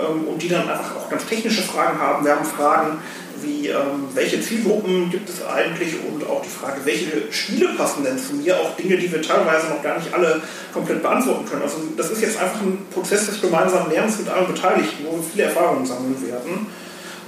ähm, 0.00 0.26
und 0.26 0.42
die 0.42 0.48
dann 0.48 0.62
einfach 0.62 0.96
auch 0.96 1.10
ganz 1.10 1.26
technische 1.26 1.62
Fragen 1.62 2.00
haben. 2.00 2.24
Wir 2.24 2.34
haben 2.34 2.46
Fragen 2.46 2.98
wie, 3.42 3.68
ähm, 3.68 4.08
welche 4.14 4.40
Zielgruppen 4.40 5.10
gibt 5.10 5.28
es 5.28 5.44
eigentlich 5.44 5.96
und 6.08 6.26
auch 6.26 6.40
die 6.40 6.48
Frage, 6.48 6.80
welche 6.84 7.30
Spiele 7.30 7.68
passen 7.76 8.02
denn 8.02 8.18
zu 8.18 8.36
mir, 8.36 8.58
auch 8.58 8.74
Dinge, 8.76 8.96
die 8.96 9.12
wir 9.12 9.20
teilweise 9.20 9.68
noch 9.68 9.82
gar 9.82 9.98
nicht 9.98 10.14
alle 10.14 10.40
komplett 10.72 11.02
beantworten 11.02 11.44
können. 11.44 11.62
Also 11.62 11.76
das 11.94 12.10
ist 12.10 12.22
jetzt 12.22 12.40
einfach 12.40 12.62
ein 12.62 12.78
Prozess 12.90 13.26
des 13.26 13.42
gemeinsamen 13.42 13.90
Lernens 13.90 14.18
mit 14.18 14.30
allen 14.30 14.46
Beteiligten, 14.46 15.04
wo 15.04 15.16
wir 15.16 15.22
viele 15.22 15.44
Erfahrungen 15.44 15.84
sammeln 15.84 16.16
werden. 16.26 16.66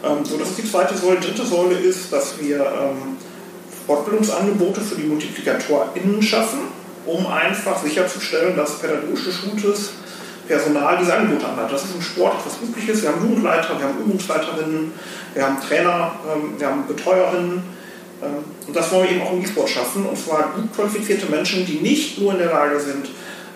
Ähm, 0.02 0.24
so, 0.24 0.38
das 0.38 0.50
ist 0.50 0.58
die 0.58 0.70
zweite 0.70 0.96
Säule. 0.96 1.20
Dritte 1.20 1.44
Säule 1.44 1.76
ist, 1.78 2.10
dass 2.10 2.40
wir 2.40 2.60
Fortbildungsangebote 3.86 4.80
für 4.80 4.96
die 4.96 5.06
MultiplikatorInnen 5.06 6.22
schaffen, 6.22 6.60
um 7.06 7.26
einfach 7.26 7.82
sicherzustellen, 7.82 8.56
dass 8.56 8.78
pädagogische 8.78 9.32
Schutes 9.32 9.92
Personal 10.46 10.98
diese 11.00 11.14
Angebote 11.14 11.46
anhat. 11.46 11.72
Das 11.72 11.84
ist 11.84 11.94
im 11.94 12.02
Sport 12.02 12.34
etwas 12.38 12.62
Übliches. 12.62 13.02
Wir 13.02 13.10
haben 13.10 13.28
Jugendleiter, 13.28 13.78
wir 13.78 13.86
haben 13.86 13.98
Übungsleiterinnen, 13.98 14.92
wir 15.34 15.44
haben 15.44 15.60
Trainer, 15.60 16.12
ähm, 16.32 16.54
wir 16.58 16.66
haben 16.68 16.86
Betreuerinnen. 16.86 17.62
Ähm, 18.22 18.44
und 18.66 18.76
das 18.76 18.92
wollen 18.92 19.04
wir 19.04 19.10
eben 19.10 19.22
auch 19.22 19.32
im 19.32 19.42
E-Sport 19.42 19.68
schaffen. 19.68 20.06
Und 20.06 20.16
zwar 20.16 20.52
gut 20.54 20.72
qualifizierte 20.74 21.26
Menschen, 21.26 21.66
die 21.66 21.80
nicht 21.80 22.18
nur 22.18 22.32
in 22.32 22.38
der 22.38 22.48
Lage 22.48 22.78
sind, 22.78 23.06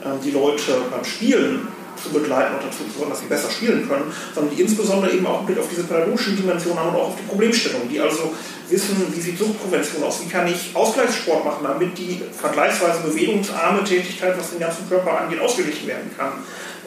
ähm, 0.04 0.18
die 0.24 0.32
Leute 0.32 0.82
beim 0.90 1.04
Spielen 1.04 1.68
zu 2.02 2.10
begleiten 2.10 2.54
und 2.54 2.64
dazu 2.64 2.84
zu 2.84 2.98
sorgen, 2.98 3.10
dass 3.10 3.20
sie 3.20 3.26
besser 3.26 3.50
spielen 3.50 3.88
können, 3.88 4.12
sondern 4.34 4.54
die 4.54 4.62
insbesondere 4.62 5.12
eben 5.12 5.26
auch 5.26 5.38
einen 5.38 5.46
Blick 5.46 5.58
auf 5.58 5.68
diese 5.68 5.84
pädagogischen 5.84 6.36
Dimensionen 6.36 6.78
haben 6.78 6.90
und 6.90 6.96
auch 6.96 7.08
auf 7.08 7.16
die 7.16 7.28
Problemstellung, 7.28 7.88
die 7.90 8.00
also 8.00 8.32
wissen, 8.68 8.96
wie 9.14 9.20
sieht 9.20 9.38
Suchtprävention 9.38 10.02
aus, 10.04 10.20
wie 10.24 10.28
kann 10.28 10.46
ich 10.46 10.70
Ausgleichssport 10.74 11.44
machen, 11.44 11.64
damit 11.64 11.98
die 11.98 12.22
vergleichsweise 12.38 13.00
bewegungsarme 13.00 13.84
Tätigkeit, 13.84 14.38
was 14.38 14.50
den 14.50 14.60
ganzen 14.60 14.88
Körper 14.88 15.20
angeht, 15.20 15.40
ausgeglichen 15.40 15.88
werden 15.88 16.10
kann. 16.16 16.32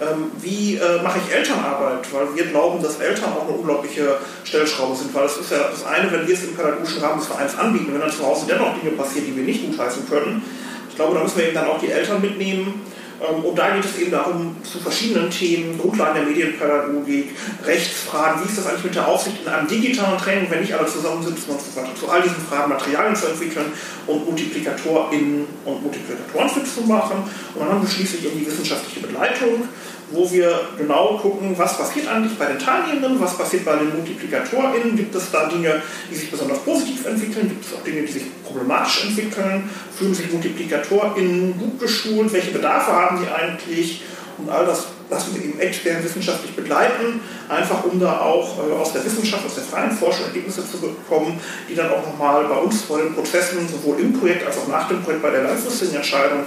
Ähm, 0.01 0.32
wie 0.41 0.75
äh, 0.77 1.01
mache 1.03 1.20
ich 1.20 1.34
Elternarbeit? 1.34 2.08
Weil 2.12 2.36
wir 2.36 2.46
glauben, 2.48 2.82
dass 2.82 3.00
Eltern 3.00 3.32
auch 3.34 3.48
eine 3.48 3.58
unglaubliche 3.58 4.17
Stellschraube 4.43 4.96
sind. 4.96 5.13
Weil 5.13 5.25
es 5.25 5.38
ist 5.38 5.51
ja 5.51 5.70
das 5.70 5.86
eine, 5.86 6.12
wenn 6.12 6.27
wir 6.27 6.34
es 6.34 6.43
im 6.43 6.55
pädagogischen 6.55 7.01
Rahmen 7.01 7.20
des 7.20 7.27
Vereins 7.27 7.58
anbieten, 7.58 7.93
wenn 7.93 8.01
dann 8.01 8.12
zu 8.12 8.25
Hause 8.25 8.46
dennoch 8.50 8.74
Dinge 8.79 8.96
passieren, 8.96 9.27
die 9.27 9.36
wir 9.36 9.43
nicht 9.43 9.65
gutheißen 9.65 10.10
können. 10.10 10.41
Ich 10.89 10.96
glaube, 10.96 11.15
da 11.15 11.24
müssen 11.24 11.38
wir 11.38 11.46
eben 11.46 11.55
dann 11.55 11.67
auch 11.67 11.79
die 11.79 11.91
Eltern 11.91 12.22
mitnehmen 12.22 12.82
und 13.20 13.58
da 13.58 13.75
geht 13.75 13.86
es 13.86 13.98
eben 14.00 14.12
darum, 14.12 14.55
zu 14.63 14.79
verschiedenen 14.79 15.29
Themen, 15.29 15.77
Grundlagen 15.77 16.15
der 16.15 16.24
Medienpädagogik, 16.25 17.36
Rechtsfragen, 17.65 18.43
wie 18.43 18.50
ist 18.50 18.58
das 18.58 18.67
eigentlich 18.67 18.84
mit 18.86 18.96
der 18.96 19.08
Aufsicht 19.08 19.38
in 19.46 19.48
einem 19.48 19.67
digitalen 19.67 20.17
Training, 20.17 20.48
wenn 20.50 20.62
nicht 20.62 20.74
alle 20.74 20.88
zusammensitzen 20.88 21.53
und 21.53 21.62
so 21.62 21.79
weiter, 21.79 21.96
zu 21.96 22.10
all 22.10 22.22
diesen 22.22 22.43
Fragen 22.50 22.70
Materialien 22.70 23.15
zu 23.15 23.27
entwickeln 23.27 23.72
und 24.08 24.25
MultiplikatorInnen 24.25 25.46
und 25.65 25.84
Multiplikatoren 25.84 26.50
fit 26.50 26.67
zu 26.67 26.82
machen. 26.82 27.24
Und 27.53 27.62
dann 27.62 27.70
haben 27.70 27.82
wir 27.82 27.89
schließlich 27.89 28.25
eben 28.25 28.39
die 28.39 28.48
wissenschaftliche 28.48 29.08
Begleitung, 29.08 29.70
wo 30.12 30.29
wir 30.31 30.60
genau 30.77 31.17
gucken, 31.17 31.57
was 31.57 31.77
passiert 31.77 32.07
eigentlich 32.07 32.38
bei 32.38 32.45
den 32.45 32.60
Teilnehmenden, 32.60 33.19
was 33.19 33.38
passiert 33.38 33.65
bei 33.65 33.75
den 33.75 33.95
MultiplikatorInnen, 33.95 34.95
gibt 34.95 35.15
es 35.15 35.31
da 35.31 35.48
Dinge, 35.48 35.81
die 36.10 36.15
sich 36.15 36.29
besonders 36.29 36.60
positiv 36.60 37.05
entwickeln, 37.05 37.50
gibt 37.50 37.65
es 37.65 37.74
auch 37.74 37.83
Dinge, 37.83 38.01
die 38.01 38.12
sich 38.12 38.24
problematisch 38.43 39.05
entwickeln, 39.05 39.69
fühlen 39.98 40.13
sich 40.13 40.31
MultiplikatorInnen 40.31 41.57
gut 41.57 41.79
geschult, 41.79 42.31
welche 42.33 42.51
Bedarfe 42.51 42.91
haben 42.91 43.19
die 43.22 43.29
eigentlich? 43.29 44.01
Und 44.38 44.50
all 44.50 44.65
das 44.65 44.88
lassen 45.10 45.36
wir 45.36 45.43
eben 45.43 45.60
extern 45.60 46.03
wissenschaftlich 46.03 46.55
begleiten, 46.55 47.22
einfach 47.48 47.83
um 47.83 48.00
da 48.00 48.19
auch 48.19 48.57
äh, 48.57 48.72
aus 48.74 48.93
der 48.93 49.05
Wissenschaft, 49.05 49.45
aus 49.45 49.55
der 49.55 49.63
freien 49.63 49.91
Forschung 49.91 50.25
Ergebnisse 50.25 50.69
zu 50.69 50.79
bekommen, 50.79 51.39
die 51.69 51.75
dann 51.75 51.91
auch 51.91 52.05
nochmal 52.05 52.45
bei 52.45 52.55
uns 52.55 52.81
vor 52.81 52.98
den 52.98 53.13
Prozessen, 53.13 53.67
sowohl 53.67 54.00
im 54.00 54.19
Projekt 54.19 54.45
als 54.45 54.57
auch 54.57 54.67
nach 54.67 54.88
dem 54.88 55.03
Projekt 55.03 55.22
bei 55.22 55.29
der 55.29 55.43
langfristigen 55.43 55.95
Entscheidung, 55.95 56.39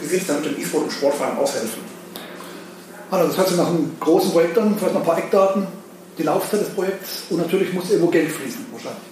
wie 0.00 0.06
sieht 0.06 0.22
es 0.22 0.26
dann 0.26 0.40
mit 0.40 0.56
dem 0.56 0.62
E-Sport 0.62 0.84
im 0.84 0.90
Sportverein 0.90 1.36
aushelfen. 1.36 2.01
Also 3.12 3.26
das 3.26 3.36
hört 3.36 3.48
sich 3.48 3.58
nach 3.58 3.68
einem 3.68 3.94
großen 4.00 4.30
Projekt 4.30 4.56
an, 4.56 4.74
vielleicht 4.74 4.94
noch 4.94 5.02
ein 5.02 5.06
paar 5.06 5.18
Eckdaten, 5.18 5.66
die 6.16 6.22
Laufzeit 6.22 6.62
des 6.62 6.70
Projekts 6.70 7.24
und 7.28 7.40
natürlich 7.40 7.74
muss 7.74 7.90
irgendwo 7.90 8.10
Geld 8.10 8.32
fließen, 8.32 8.64
wahrscheinlich. 8.72 9.02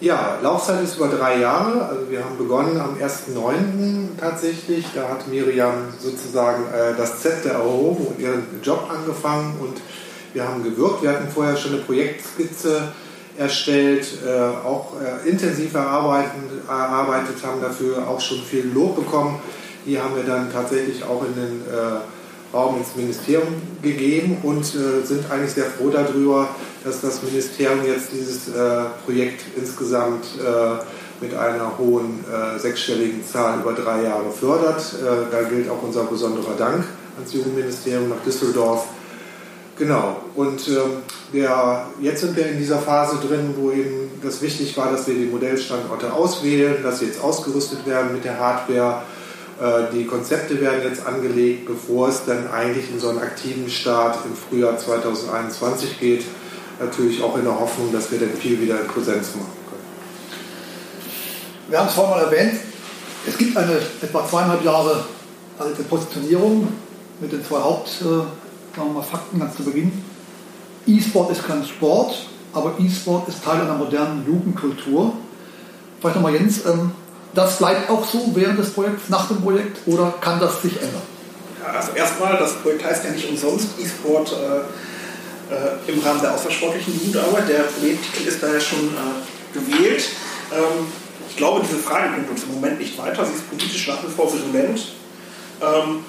Ja, 0.00 0.38
Laufzeit 0.42 0.82
ist 0.82 0.96
über 0.96 1.06
drei 1.06 1.38
Jahre. 1.38 1.86
Also 1.86 2.10
wir 2.10 2.24
haben 2.24 2.36
begonnen 2.36 2.80
am 2.80 2.96
1.9. 2.96 4.18
tatsächlich. 4.18 4.84
Da 4.96 5.08
hat 5.10 5.28
Miriam 5.28 5.74
sozusagen 6.00 6.64
äh, 6.74 6.96
das 6.96 7.20
Zepter 7.20 7.50
erhoben 7.50 8.04
und 8.08 8.18
ihren 8.18 8.42
Job 8.64 8.90
angefangen 8.92 9.60
und 9.60 9.80
wir 10.32 10.48
haben 10.48 10.64
gewirkt. 10.64 11.02
Wir 11.02 11.10
hatten 11.10 11.28
vorher 11.32 11.56
schon 11.56 11.74
eine 11.74 11.82
Projektskizze 11.82 12.88
erstellt, 13.38 14.08
äh, 14.26 14.66
auch 14.66 14.94
äh, 15.00 15.28
intensiv 15.28 15.72
erarbeitet, 15.74 17.36
haben 17.46 17.60
dafür 17.62 18.08
auch 18.08 18.20
schon 18.20 18.38
viel 18.38 18.68
Lob 18.74 18.96
bekommen. 18.96 19.38
Die 19.86 20.00
haben 20.00 20.16
wir 20.16 20.24
dann 20.24 20.52
tatsächlich 20.52 21.04
auch 21.04 21.24
in 21.24 21.34
den 21.36 21.60
äh, 21.72 22.00
Raum 22.54 22.76
ins 22.78 22.94
Ministerium 22.96 23.48
gegeben 23.82 24.38
und 24.42 24.62
äh, 24.62 25.04
sind 25.04 25.30
eigentlich 25.30 25.52
sehr 25.52 25.66
froh 25.66 25.90
darüber, 25.90 26.48
dass 26.84 27.00
das 27.00 27.22
Ministerium 27.22 27.84
jetzt 27.84 28.10
dieses 28.12 28.48
äh, 28.48 28.84
Projekt 29.04 29.42
insgesamt 29.56 30.24
äh, 30.38 31.24
mit 31.24 31.34
einer 31.34 31.76
hohen 31.78 32.24
äh, 32.24 32.58
sechsstelligen 32.58 33.26
Zahl 33.26 33.60
über 33.60 33.72
drei 33.72 34.04
Jahre 34.04 34.30
fördert. 34.30 34.80
Äh, 35.00 35.32
da 35.32 35.42
gilt 35.42 35.68
auch 35.68 35.82
unser 35.82 36.04
besonderer 36.04 36.54
Dank 36.56 36.84
ans 37.16 37.32
Jugendministerium 37.32 38.08
nach 38.08 38.22
Düsseldorf. 38.24 38.86
Genau, 39.76 40.20
und 40.36 40.68
ähm, 40.68 41.02
der, 41.32 41.86
jetzt 42.00 42.20
sind 42.20 42.36
wir 42.36 42.46
in 42.46 42.58
dieser 42.58 42.78
Phase 42.78 43.16
drin, 43.26 43.54
wo 43.56 43.72
eben 43.72 44.08
das 44.22 44.40
wichtig 44.40 44.76
war, 44.76 44.92
dass 44.92 45.08
wir 45.08 45.14
die 45.14 45.26
Modellstandorte 45.26 46.12
auswählen, 46.12 46.76
dass 46.84 47.00
sie 47.00 47.06
jetzt 47.06 47.20
ausgerüstet 47.20 47.84
werden 47.84 48.12
mit 48.12 48.24
der 48.24 48.38
Hardware 48.38 49.02
die 49.92 50.04
Konzepte 50.04 50.60
werden 50.60 50.82
jetzt 50.82 51.06
angelegt, 51.06 51.66
bevor 51.66 52.08
es 52.08 52.24
dann 52.24 52.50
eigentlich 52.50 52.90
in 52.90 52.98
so 52.98 53.08
einen 53.10 53.20
aktiven 53.20 53.70
Start 53.70 54.18
im 54.24 54.34
Frühjahr 54.34 54.76
2021 54.76 56.00
geht. 56.00 56.24
Natürlich 56.80 57.22
auch 57.22 57.36
in 57.38 57.44
der 57.44 57.58
Hoffnung, 57.58 57.92
dass 57.92 58.10
wir 58.10 58.18
dann 58.18 58.30
viel 58.30 58.60
wieder 58.60 58.80
in 58.80 58.88
Präsenz 58.88 59.28
machen 59.36 59.52
können. 59.70 59.84
Wir 61.68 61.78
haben 61.78 61.88
es 61.88 61.94
vorhin 61.94 62.16
mal 62.16 62.24
erwähnt, 62.24 62.60
es 63.26 63.38
gibt 63.38 63.56
eine 63.56 63.78
etwa 64.02 64.26
zweieinhalb 64.28 64.64
Jahre 64.64 65.04
alte 65.58 65.82
Positionierung 65.84 66.68
mit 67.20 67.32
den 67.32 67.44
zwei 67.44 67.60
Hauptfakten 67.60 68.16
äh, 68.76 69.38
ganz 69.38 69.56
zu 69.56 69.62
Beginn. 69.62 69.92
E-Sport 70.86 71.30
ist 71.30 71.46
kein 71.46 71.64
Sport, 71.64 72.26
aber 72.52 72.74
E-Sport 72.78 73.28
ist 73.28 73.42
Teil 73.44 73.60
einer 73.60 73.74
modernen 73.74 74.26
Jugendkultur. 74.26 75.12
Vielleicht 76.00 76.16
nochmal 76.16 76.34
Jens, 76.34 76.66
ähm, 76.66 76.90
das 77.34 77.58
bleibt 77.58 77.90
auch 77.90 78.04
so 78.06 78.30
während 78.34 78.58
des 78.58 78.70
Projekts, 78.70 79.08
nach 79.08 79.28
dem 79.28 79.40
Projekt 79.42 79.78
oder 79.86 80.14
kann 80.20 80.40
das 80.40 80.62
sich 80.62 80.80
ändern? 80.80 81.02
Ja, 81.60 81.78
also 81.78 81.92
erstmal, 81.92 82.36
das 82.36 82.54
Projekt 82.54 82.84
heißt 82.84 83.04
ja 83.04 83.10
nicht 83.10 83.28
umsonst 83.28 83.68
E-Sport 83.78 84.32
äh, 84.32 85.54
äh, 85.54 85.92
im 85.92 86.00
Rahmen 86.00 86.20
der 86.20 86.34
außersportlichen 86.34 86.94
Jugendarbeit. 86.94 87.48
Der 87.48 87.60
Projekttitel 87.60 88.28
ist 88.28 88.42
daher 88.42 88.60
schon 88.60 88.88
äh, 88.88 89.58
gewählt. 89.58 90.04
Ähm, 90.52 90.86
ich 91.28 91.36
glaube, 91.36 91.62
diese 91.66 91.78
Frage 91.78 92.10
bringt 92.14 92.30
uns 92.30 92.44
im 92.44 92.54
Moment 92.54 92.78
nicht 92.78 92.96
weiter. 92.98 93.24
Sie 93.24 93.32
ist 93.32 93.48
politisch 93.48 93.88
nach 93.88 94.02
wie 94.02 94.10
vor 94.10 94.32
virulent. 94.32 94.92
Ähm, 95.60 96.04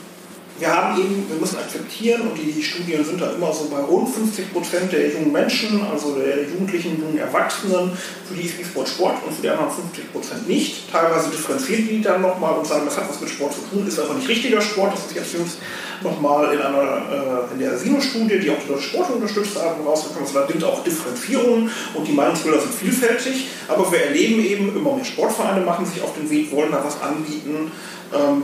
wir 0.57 0.74
haben 0.74 0.97
eben, 0.97 1.29
wir 1.29 1.38
müssen 1.38 1.57
akzeptieren, 1.57 2.21
und 2.21 2.38
die 2.38 2.63
Studien 2.63 3.03
sind 3.03 3.21
da 3.21 3.31
immer 3.31 3.51
so 3.51 3.65
bei 3.65 3.79
rund 3.79 4.07
50 4.07 4.53
Prozent 4.53 4.91
der 4.91 5.12
jungen 5.12 5.33
Menschen, 5.33 5.81
also 5.91 6.15
der 6.15 6.43
Jugendlichen, 6.43 6.97
jungen 7.01 7.17
Erwachsenen, 7.17 7.91
für 8.27 8.35
die 8.35 8.43
ist 8.43 8.59
E-Sport 8.59 8.88
Sport 8.88 9.15
und 9.25 9.33
für 9.33 9.41
die 9.41 9.50
anderen 9.50 9.69
50 9.69 10.13
Prozent 10.13 10.47
nicht. 10.47 10.89
Teilweise 10.89 11.29
differenzieren 11.29 11.88
die 11.89 12.01
dann 12.01 12.21
nochmal 12.21 12.53
und 12.57 12.65
sagen, 12.65 12.83
das 12.85 12.95
hat 12.97 13.09
was 13.09 13.19
mit 13.19 13.29
Sport 13.29 13.53
zu 13.53 13.62
tun, 13.69 13.85
ist 13.85 14.00
aber 14.00 14.13
nicht 14.13 14.29
richtiger 14.29 14.62
Sport. 14.62 14.93
Das 14.93 15.05
ist 15.05 15.15
jetzt 15.15 15.33
jüngst 15.33 15.57
nochmal 16.01 16.53
in 16.53 16.62
einer, 16.62 17.50
äh, 17.50 17.53
in 17.53 17.59
der 17.59 17.77
Sino-Studie, 17.77 18.39
die 18.39 18.50
auch 18.50 18.59
die 18.63 18.69
Deutsche 18.69 18.89
Sport 18.89 19.12
unterstützt 19.12 19.62
haben, 19.62 19.85
rausgekommen 19.85 20.25
ist. 20.25 20.35
Da 20.35 20.45
gibt 20.45 20.63
auch 20.63 20.83
Differenzierungen 20.83 21.69
und 21.93 22.07
die 22.07 22.13
Meinungsbilder 22.13 22.62
sind 22.62 22.74
vielfältig, 22.74 23.47
aber 23.67 23.91
wir 23.91 24.05
erleben 24.05 24.43
eben, 24.43 24.75
immer 24.75 24.95
mehr 24.95 25.05
Sportvereine 25.05 25.65
machen 25.65 25.85
sich 25.85 26.01
auf 26.01 26.13
den 26.15 26.29
Weg, 26.29 26.51
wollen 26.53 26.71
da 26.71 26.81
was 26.83 27.01
anbieten. 27.01 27.71
Ähm, 28.13 28.43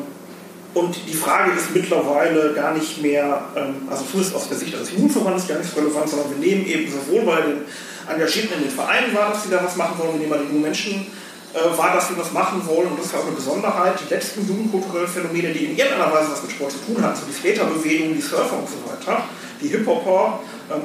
und 0.74 0.96
die 1.08 1.14
Frage 1.14 1.52
ist 1.52 1.74
mittlerweile 1.74 2.54
gar 2.54 2.74
nicht 2.74 3.02
mehr, 3.02 3.42
ähm, 3.56 3.88
also 3.90 4.06
zumindest 4.06 4.36
aus 4.36 4.48
der 4.48 4.58
Sicht 4.58 4.74
des 4.74 4.92
Jugendverbandes 4.92 5.48
gar 5.48 5.58
nicht 5.58 5.76
relevant, 5.76 6.10
sondern 6.10 6.30
wir 6.32 6.38
nehmen 6.38 6.66
eben 6.66 6.92
sowohl 6.92 7.24
bei 7.24 7.42
den 7.42 7.62
Engagierten 8.08 8.54
in 8.58 8.64
den 8.64 8.72
Vereinen 8.72 9.14
wahr, 9.14 9.32
dass 9.32 9.44
sie 9.44 9.50
da 9.50 9.64
was 9.64 9.76
machen 9.76 10.00
wollen, 10.00 10.14
wir 10.14 10.20
nehmen 10.20 10.32
bei 10.32 10.38
den 10.38 10.48
jungen 10.48 10.62
Menschen 10.62 11.08
äh, 11.54 11.78
wahr, 11.78 11.94
dass 11.94 12.08
sie 12.08 12.18
was 12.18 12.32
machen 12.32 12.66
wollen. 12.66 12.88
Und 12.88 13.00
das 13.00 13.08
ist 13.08 13.16
auch 13.16 13.26
eine 13.26 13.36
Besonderheit. 13.36 14.00
Die 14.06 14.14
letzten 14.14 14.48
jugendkulturellen 14.48 15.08
Phänomene, 15.10 15.52
die 15.52 15.66
in 15.66 15.78
irgendeiner 15.78 16.12
Weise 16.12 16.32
was 16.32 16.44
mit 16.44 16.52
Sport 16.52 16.72
zu 16.72 16.80
tun 16.86 17.04
haben, 17.04 17.16
so 17.16 17.26
die 17.28 17.34
Skaterbewegung, 17.34 18.16
die 18.16 18.22
Surfer 18.22 18.58
und 18.58 18.70
so 18.70 18.80
weiter, 18.90 19.24
die 19.62 19.68
Hip-Hopper, 19.68 20.40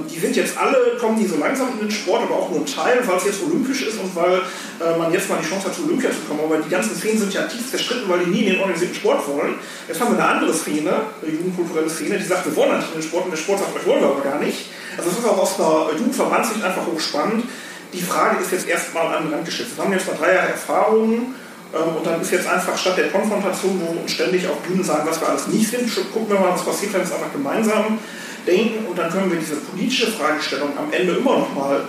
die 0.08 0.18
sind 0.18 0.36
jetzt 0.36 0.56
alle, 0.56 0.96
kommen 0.98 1.18
die 1.18 1.26
so 1.26 1.36
langsam 1.36 1.68
in 1.72 1.86
den 1.86 1.90
Sport, 1.90 2.22
aber 2.22 2.34
auch 2.34 2.50
nur 2.50 2.64
Teil, 2.64 3.00
weil 3.04 3.16
es 3.16 3.24
jetzt 3.24 3.42
olympisch 3.42 3.82
ist 3.82 3.98
und 3.98 4.14
weil 4.16 4.42
äh, 4.80 4.98
man 4.98 5.12
jetzt 5.12 5.28
mal 5.28 5.38
die 5.42 5.48
Chance 5.48 5.68
hat, 5.68 5.74
zu 5.74 5.84
Olympia 5.84 6.10
zu 6.10 6.20
kommen. 6.28 6.40
Aber 6.44 6.58
die 6.58 6.68
ganzen 6.68 6.96
Szenen 6.96 7.18
sind 7.18 7.34
ja 7.34 7.42
tief 7.42 7.70
zerstritten, 7.70 8.08
weil 8.08 8.24
die 8.24 8.30
nie 8.30 8.40
in 8.44 8.52
den 8.52 8.60
organisierten 8.60 8.96
Sport 8.96 9.26
wollen. 9.28 9.54
Jetzt 9.86 10.00
haben 10.00 10.16
wir 10.16 10.22
eine 10.22 10.34
andere 10.34 10.54
Szene, 10.54 10.90
eine 11.22 11.32
jugendkulturelle 11.32 11.90
Szene, 11.90 12.18
die 12.18 12.24
sagt, 12.24 12.46
wir 12.46 12.56
wollen 12.56 12.72
eigentlich 12.72 12.94
in 12.94 13.00
den 13.00 13.08
Sport 13.08 13.24
und 13.24 13.30
der 13.30 13.38
Sport 13.38 13.58
sagt, 13.60 13.76
das 13.76 13.86
wollen 13.86 14.00
wir 14.00 14.08
aber 14.08 14.22
gar 14.22 14.38
nicht. 14.40 14.70
Also 14.96 15.10
das 15.10 15.18
ist 15.18 15.26
auch 15.26 15.38
aus 15.38 15.60
einer 15.60 15.98
Jugendverbandssicht 15.98 16.64
einfach 16.64 16.86
hochspannend. 16.86 17.44
Die 17.92 18.02
Frage 18.02 18.42
ist 18.42 18.52
jetzt 18.52 18.68
erstmal 18.68 19.14
an 19.14 19.24
den 19.24 19.34
Rand 19.34 19.44
gestellt. 19.44 19.68
Wir 19.76 19.84
haben 19.84 19.92
jetzt 19.92 20.06
mal 20.06 20.16
drei 20.18 20.34
Jahre 20.34 20.48
Erfahrungen 20.48 21.34
ähm, 21.74 21.96
und 21.96 22.06
dann 22.06 22.20
ist 22.20 22.32
jetzt 22.32 22.48
einfach 22.48 22.76
statt 22.76 22.96
der 22.96 23.10
Konfrontation, 23.10 23.80
wo 23.80 23.94
wir 23.94 24.02
uns 24.02 24.12
ständig 24.12 24.46
auf 24.48 24.58
Bühnen 24.60 24.82
sagen, 24.82 25.06
was 25.06 25.20
wir 25.20 25.28
alles 25.28 25.46
nicht 25.48 25.70
sind, 25.70 25.88
gucken 26.12 26.28
wir 26.28 26.40
mal, 26.40 26.52
was 26.52 26.64
passiert, 26.64 26.92
wenn 26.94 27.02
es 27.02 27.12
einfach 27.12 27.32
gemeinsam 27.32 27.98
denken 28.46 28.86
und 28.86 28.98
dann 28.98 29.10
können 29.10 29.30
wir 29.30 29.38
diese 29.38 29.56
politische 29.56 30.08
Fragestellung 30.12 30.70
am 30.78 30.92
Ende 30.92 31.14
immer 31.14 31.38
noch 31.38 31.54
mal 31.54 31.82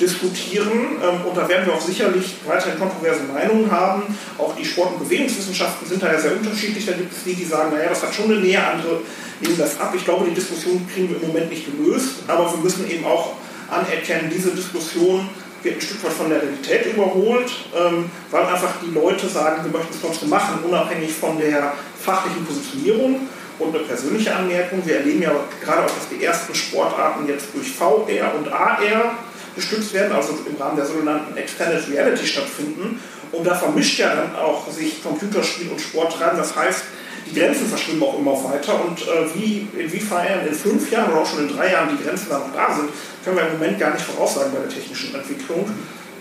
diskutieren 0.00 0.98
ähm, 1.02 1.26
und 1.26 1.36
da 1.36 1.48
werden 1.48 1.66
wir 1.66 1.74
auch 1.74 1.80
sicherlich 1.80 2.36
weiterhin 2.46 2.78
kontroverse 2.78 3.22
Meinungen 3.24 3.70
haben. 3.70 4.02
Auch 4.38 4.54
die 4.56 4.64
Sport- 4.64 4.94
und 4.94 5.04
Bewegungswissenschaften 5.04 5.86
sind 5.86 6.02
da 6.02 6.12
ja 6.12 6.18
sehr 6.18 6.32
unterschiedlich. 6.32 6.84
Da 6.86 6.92
gibt 6.92 7.12
es 7.12 7.22
die, 7.24 7.34
die 7.34 7.44
sagen, 7.44 7.72
naja, 7.72 7.88
das 7.88 8.02
hat 8.02 8.14
schon 8.14 8.26
eine 8.26 8.40
Nähe, 8.40 8.64
andere 8.64 9.00
nehmen 9.40 9.58
das 9.58 9.78
ab. 9.80 9.92
Ich 9.96 10.04
glaube, 10.04 10.26
die 10.28 10.34
Diskussion 10.34 10.86
kriegen 10.92 11.10
wir 11.10 11.20
im 11.20 11.28
Moment 11.28 11.50
nicht 11.50 11.66
gelöst, 11.66 12.24
aber 12.26 12.50
wir 12.50 12.58
müssen 12.58 12.90
eben 12.90 13.04
auch 13.04 13.32
anerkennen, 13.70 14.30
diese 14.34 14.50
Diskussion 14.50 15.28
wird 15.62 15.76
ein 15.76 15.80
Stück 15.80 16.02
weit 16.04 16.12
von 16.12 16.28
der 16.28 16.42
Realität 16.42 16.86
überholt, 16.92 17.50
ähm, 17.76 18.10
weil 18.30 18.44
einfach 18.44 18.74
die 18.84 18.92
Leute 18.92 19.28
sagen, 19.28 19.62
wir 19.64 19.70
möchten 19.70 19.94
es 19.94 20.00
trotzdem 20.00 20.28
machen, 20.28 20.64
unabhängig 20.64 21.12
von 21.12 21.38
der 21.38 21.74
fachlichen 22.00 22.44
Positionierung. 22.44 23.28
Und 23.58 23.74
eine 23.74 23.84
persönliche 23.84 24.34
Anmerkung, 24.34 24.82
wir 24.84 24.96
erleben 24.96 25.22
ja 25.22 25.32
gerade 25.62 25.82
auch, 25.82 25.90
dass 25.90 26.08
die 26.10 26.24
ersten 26.24 26.54
Sportarten 26.54 27.28
jetzt 27.28 27.48
durch 27.54 27.70
VR 27.70 28.34
und 28.34 28.50
AR 28.50 29.18
gestützt 29.54 29.92
werden, 29.92 30.12
also 30.12 30.38
im 30.46 30.56
Rahmen 30.56 30.76
der 30.76 30.86
sogenannten 30.86 31.36
Extended 31.36 31.88
Reality 31.90 32.26
stattfinden. 32.26 33.00
Und 33.30 33.46
da 33.46 33.54
vermischt 33.54 33.98
ja 33.98 34.14
dann 34.14 34.36
auch 34.36 34.70
sich 34.70 35.02
Computerspiel 35.02 35.70
und 35.70 35.80
Sport 35.80 36.20
rein. 36.20 36.36
Das 36.36 36.54
heißt, 36.54 36.84
die 37.26 37.38
Grenzen 37.38 37.66
verschwimmen 37.66 38.02
auch 38.02 38.18
immer 38.18 38.32
weiter 38.44 38.84
und 38.84 39.00
äh, 39.02 39.34
wie, 39.34 39.66
inwiefern 39.78 40.46
in 40.46 40.54
fünf 40.54 40.90
Jahren 40.90 41.12
oder 41.12 41.22
auch 41.22 41.26
schon 41.26 41.48
in 41.48 41.56
drei 41.56 41.72
Jahren 41.72 41.96
die 41.96 42.02
Grenzen 42.02 42.26
da 42.28 42.38
noch 42.38 42.52
da 42.52 42.74
sind, 42.74 42.90
können 43.24 43.36
wir 43.36 43.46
im 43.46 43.52
Moment 43.54 43.78
gar 43.78 43.92
nicht 43.92 44.04
voraussagen 44.04 44.52
bei 44.52 44.58
der 44.60 44.68
technischen 44.68 45.14
Entwicklung. 45.14 45.64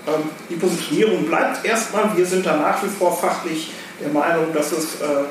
Ähm, 0.08 0.30
die 0.50 0.56
Positionierung 0.56 1.26
bleibt 1.26 1.66
erstmal, 1.66 2.16
wir 2.16 2.26
sind 2.26 2.46
da 2.46 2.56
nach 2.56 2.82
wie 2.84 2.88
vor 2.88 3.18
fachlich 3.18 3.72
der 4.00 4.10
Meinung, 4.10 4.54
dass 4.54 4.72
es 4.72 5.02
äh, 5.02 5.26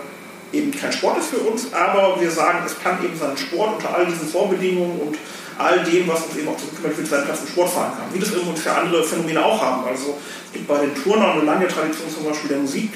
eben 0.53 0.71
kein 0.71 0.93
Sport 0.93 1.19
ist 1.19 1.31
für 1.31 1.39
uns, 1.39 1.73
aber 1.73 2.21
wir 2.21 2.31
sagen, 2.31 2.59
es 2.67 2.79
kann 2.83 3.03
eben 3.05 3.17
seinen 3.19 3.37
Sport 3.37 3.77
unter 3.77 3.95
all 3.95 4.07
diesen 4.07 4.29
Vorbedingungen 4.29 5.01
und 5.01 5.19
all 5.59 5.85
dem, 5.85 6.09
was 6.09 6.23
uns 6.25 6.37
eben 6.37 6.49
auch 6.49 6.57
zurückkommt, 6.57 6.95
für 6.95 7.07
seinen 7.07 7.25
Platz 7.25 7.41
im 7.43 7.49
Sport 7.49 7.71
fahren 7.71 7.93
kann. 7.97 8.13
Wie 8.13 8.19
das 8.19 8.31
übrigens 8.31 8.61
für 8.61 8.73
andere 8.73 9.05
Phänomene 9.05 9.45
auch 9.45 9.61
haben. 9.61 9.85
Also 9.87 10.17
es 10.47 10.53
gibt 10.53 10.67
bei 10.67 10.79
den 10.79 10.95
Turnern 10.95 11.33
eine 11.33 11.43
lange 11.43 11.69
Tradition 11.69 12.11
zum 12.11 12.25
Beispiel 12.25 12.49
der 12.49 12.59
Musik, 12.59 12.93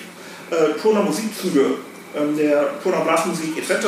äh, 0.50 0.80
Turner 0.80 1.02
Musikzüge, 1.02 1.78
ähm, 2.16 2.36
der 2.36 2.80
Turner 2.82 3.00
Blasmusik 3.00 3.58
etc. 3.58 3.86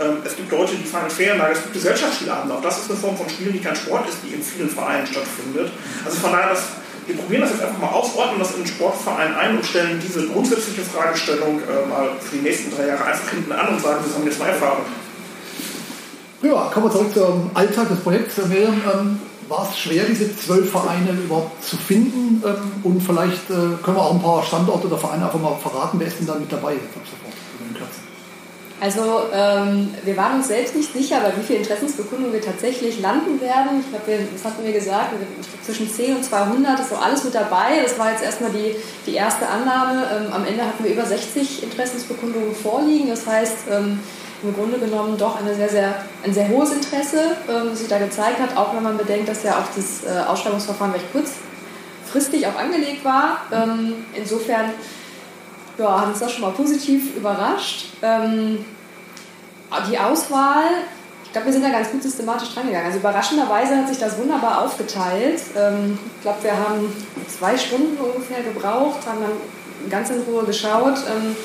Ähm, 0.00 0.18
es 0.24 0.36
gibt 0.36 0.50
Leute, 0.50 0.74
die 0.76 0.88
fahren 0.88 1.04
in 1.04 1.10
Ferienlager, 1.10 1.52
es 1.52 1.62
gibt 1.62 1.74
Gesellschaftsspielabende. 1.74 2.54
Auch 2.54 2.62
das 2.62 2.78
ist 2.78 2.90
eine 2.90 2.98
Form 2.98 3.16
von 3.16 3.28
Spielen, 3.28 3.52
die 3.52 3.60
kein 3.60 3.76
Sport 3.76 4.08
ist, 4.08 4.18
die 4.24 4.34
in 4.34 4.42
vielen 4.42 4.70
Vereinen 4.70 5.06
stattfindet. 5.06 5.70
Also 6.04 6.18
von 6.18 6.32
daher, 6.32 6.50
das, 6.50 6.62
wir 7.06 7.16
probieren 7.16 7.42
das 7.42 7.52
jetzt 7.52 7.62
einfach 7.62 7.78
mal 7.78 7.88
aus, 7.88 8.16
ordnen 8.16 8.38
das 8.38 8.52
in 8.52 8.62
den 8.62 8.66
Sportverein 8.66 9.34
ein 9.34 9.56
und 9.56 9.64
stellen 9.64 10.00
diese 10.02 10.26
grundsätzliche 10.26 10.82
Fragestellung 10.82 11.60
äh, 11.60 11.88
mal 11.88 12.10
für 12.20 12.36
die 12.36 12.42
nächsten 12.42 12.74
drei 12.74 12.88
Jahre 12.88 13.04
einfach 13.04 13.30
hinten 13.30 13.52
an 13.52 13.68
und 13.74 13.80
sagen, 13.80 14.04
wir 14.04 14.12
sammeln 14.12 14.28
jetzt 14.28 14.38
mal 14.38 14.48
Erfahrung. 14.48 14.84
Ja, 16.42 16.70
kommen 16.72 16.86
wir 16.86 16.92
zurück 16.92 17.14
zum 17.14 17.50
Alltag 17.54 17.88
des 17.88 18.00
Projekts. 18.00 18.38
Ähm, 18.38 19.20
war 19.48 19.68
es 19.70 19.78
schwer, 19.78 20.04
diese 20.04 20.36
zwölf 20.36 20.70
Vereine 20.70 21.12
überhaupt 21.12 21.64
zu 21.64 21.76
finden? 21.76 22.42
Ähm, 22.44 22.72
und 22.82 23.00
vielleicht 23.00 23.48
äh, 23.50 23.78
können 23.82 23.96
wir 23.96 24.02
auch 24.02 24.14
ein 24.14 24.22
paar 24.22 24.42
Standorte 24.42 24.88
oder 24.88 24.98
Vereine 24.98 25.24
einfach 25.26 25.40
mal 25.40 25.56
verraten. 25.56 25.98
Wer 26.00 26.08
ist 26.08 26.18
denn 26.18 26.26
da 26.26 26.34
mit 26.34 26.52
dabei 26.52 26.72
ab 26.72 27.02
sofort? 27.04 28.05
Also 28.78 29.22
ähm, 29.32 29.88
wir 30.04 30.16
waren 30.18 30.36
uns 30.36 30.48
selbst 30.48 30.76
nicht 30.76 30.92
sicher, 30.92 31.20
bei 31.20 31.32
wie 31.34 31.42
viele 31.42 31.60
Interessensbekundungen 31.60 32.34
wir 32.34 32.42
tatsächlich 32.42 33.00
landen 33.00 33.40
werden. 33.40 33.80
Ich 33.80 33.88
glaube, 33.88 34.26
das 34.30 34.44
hatten 34.44 34.62
wir 34.64 34.72
gesagt, 34.72 35.12
zwischen 35.64 35.90
10 35.90 36.16
und 36.16 36.24
200 36.24 36.80
ist 36.80 36.90
so 36.90 36.96
alles 36.96 37.24
mit 37.24 37.34
dabei. 37.34 37.80
Das 37.82 37.98
war 37.98 38.10
jetzt 38.10 38.22
erstmal 38.22 38.50
die, 38.50 38.76
die 39.06 39.14
erste 39.14 39.48
Annahme. 39.48 40.04
Ähm, 40.14 40.32
am 40.32 40.46
Ende 40.46 40.62
hatten 40.64 40.84
wir 40.84 40.92
über 40.92 41.06
60 41.06 41.62
Interessensbekundungen 41.62 42.54
vorliegen. 42.54 43.08
Das 43.08 43.26
heißt, 43.26 43.56
ähm, 43.72 43.98
im 44.42 44.54
Grunde 44.54 44.78
genommen 44.78 45.16
doch 45.16 45.40
eine 45.40 45.54
sehr, 45.54 45.70
sehr, 45.70 45.94
ein 46.22 46.34
sehr 46.34 46.48
hohes 46.48 46.72
Interesse, 46.72 47.36
ähm, 47.48 47.70
das 47.70 47.78
sich 47.78 47.88
da 47.88 47.98
gezeigt 47.98 48.40
hat, 48.40 48.58
auch 48.58 48.74
wenn 48.74 48.82
man 48.82 48.98
bedenkt, 48.98 49.28
dass 49.28 49.42
ja 49.42 49.52
auch 49.52 49.74
das 49.74 50.04
äh, 50.04 50.20
Ausschreibungsverfahren 50.26 50.92
recht 50.92 51.06
kurzfristig 51.12 52.46
auch 52.46 52.56
angelegt 52.56 53.06
war. 53.06 53.38
Ähm, 53.50 53.94
insofern 54.14 54.72
ja, 55.78 56.00
hat 56.00 56.08
uns 56.08 56.20
das 56.20 56.32
schon 56.32 56.42
mal 56.42 56.52
positiv 56.52 57.16
überrascht. 57.16 57.86
Ähm, 58.02 58.64
die 59.90 59.98
Auswahl, 59.98 60.64
ich 61.24 61.32
glaube, 61.32 61.46
wir 61.46 61.52
sind 61.52 61.64
da 61.64 61.70
ganz 61.70 61.90
gut 61.90 62.02
systematisch 62.02 62.54
drangegangen. 62.54 62.86
Also 62.86 62.98
überraschenderweise 62.98 63.76
hat 63.76 63.88
sich 63.88 63.98
das 63.98 64.16
wunderbar 64.18 64.64
aufgeteilt. 64.64 65.40
Ähm, 65.56 65.98
ich 66.16 66.22
glaube, 66.22 66.42
wir 66.42 66.52
haben 66.52 66.92
zwei 67.28 67.56
Stunden 67.56 67.96
ungefähr 67.98 68.42
gebraucht, 68.42 69.06
haben 69.06 69.20
dann 69.20 69.90
ganz 69.90 70.10
in 70.10 70.22
Ruhe 70.22 70.44
geschaut, 70.44 70.98
ähm, 71.08 71.36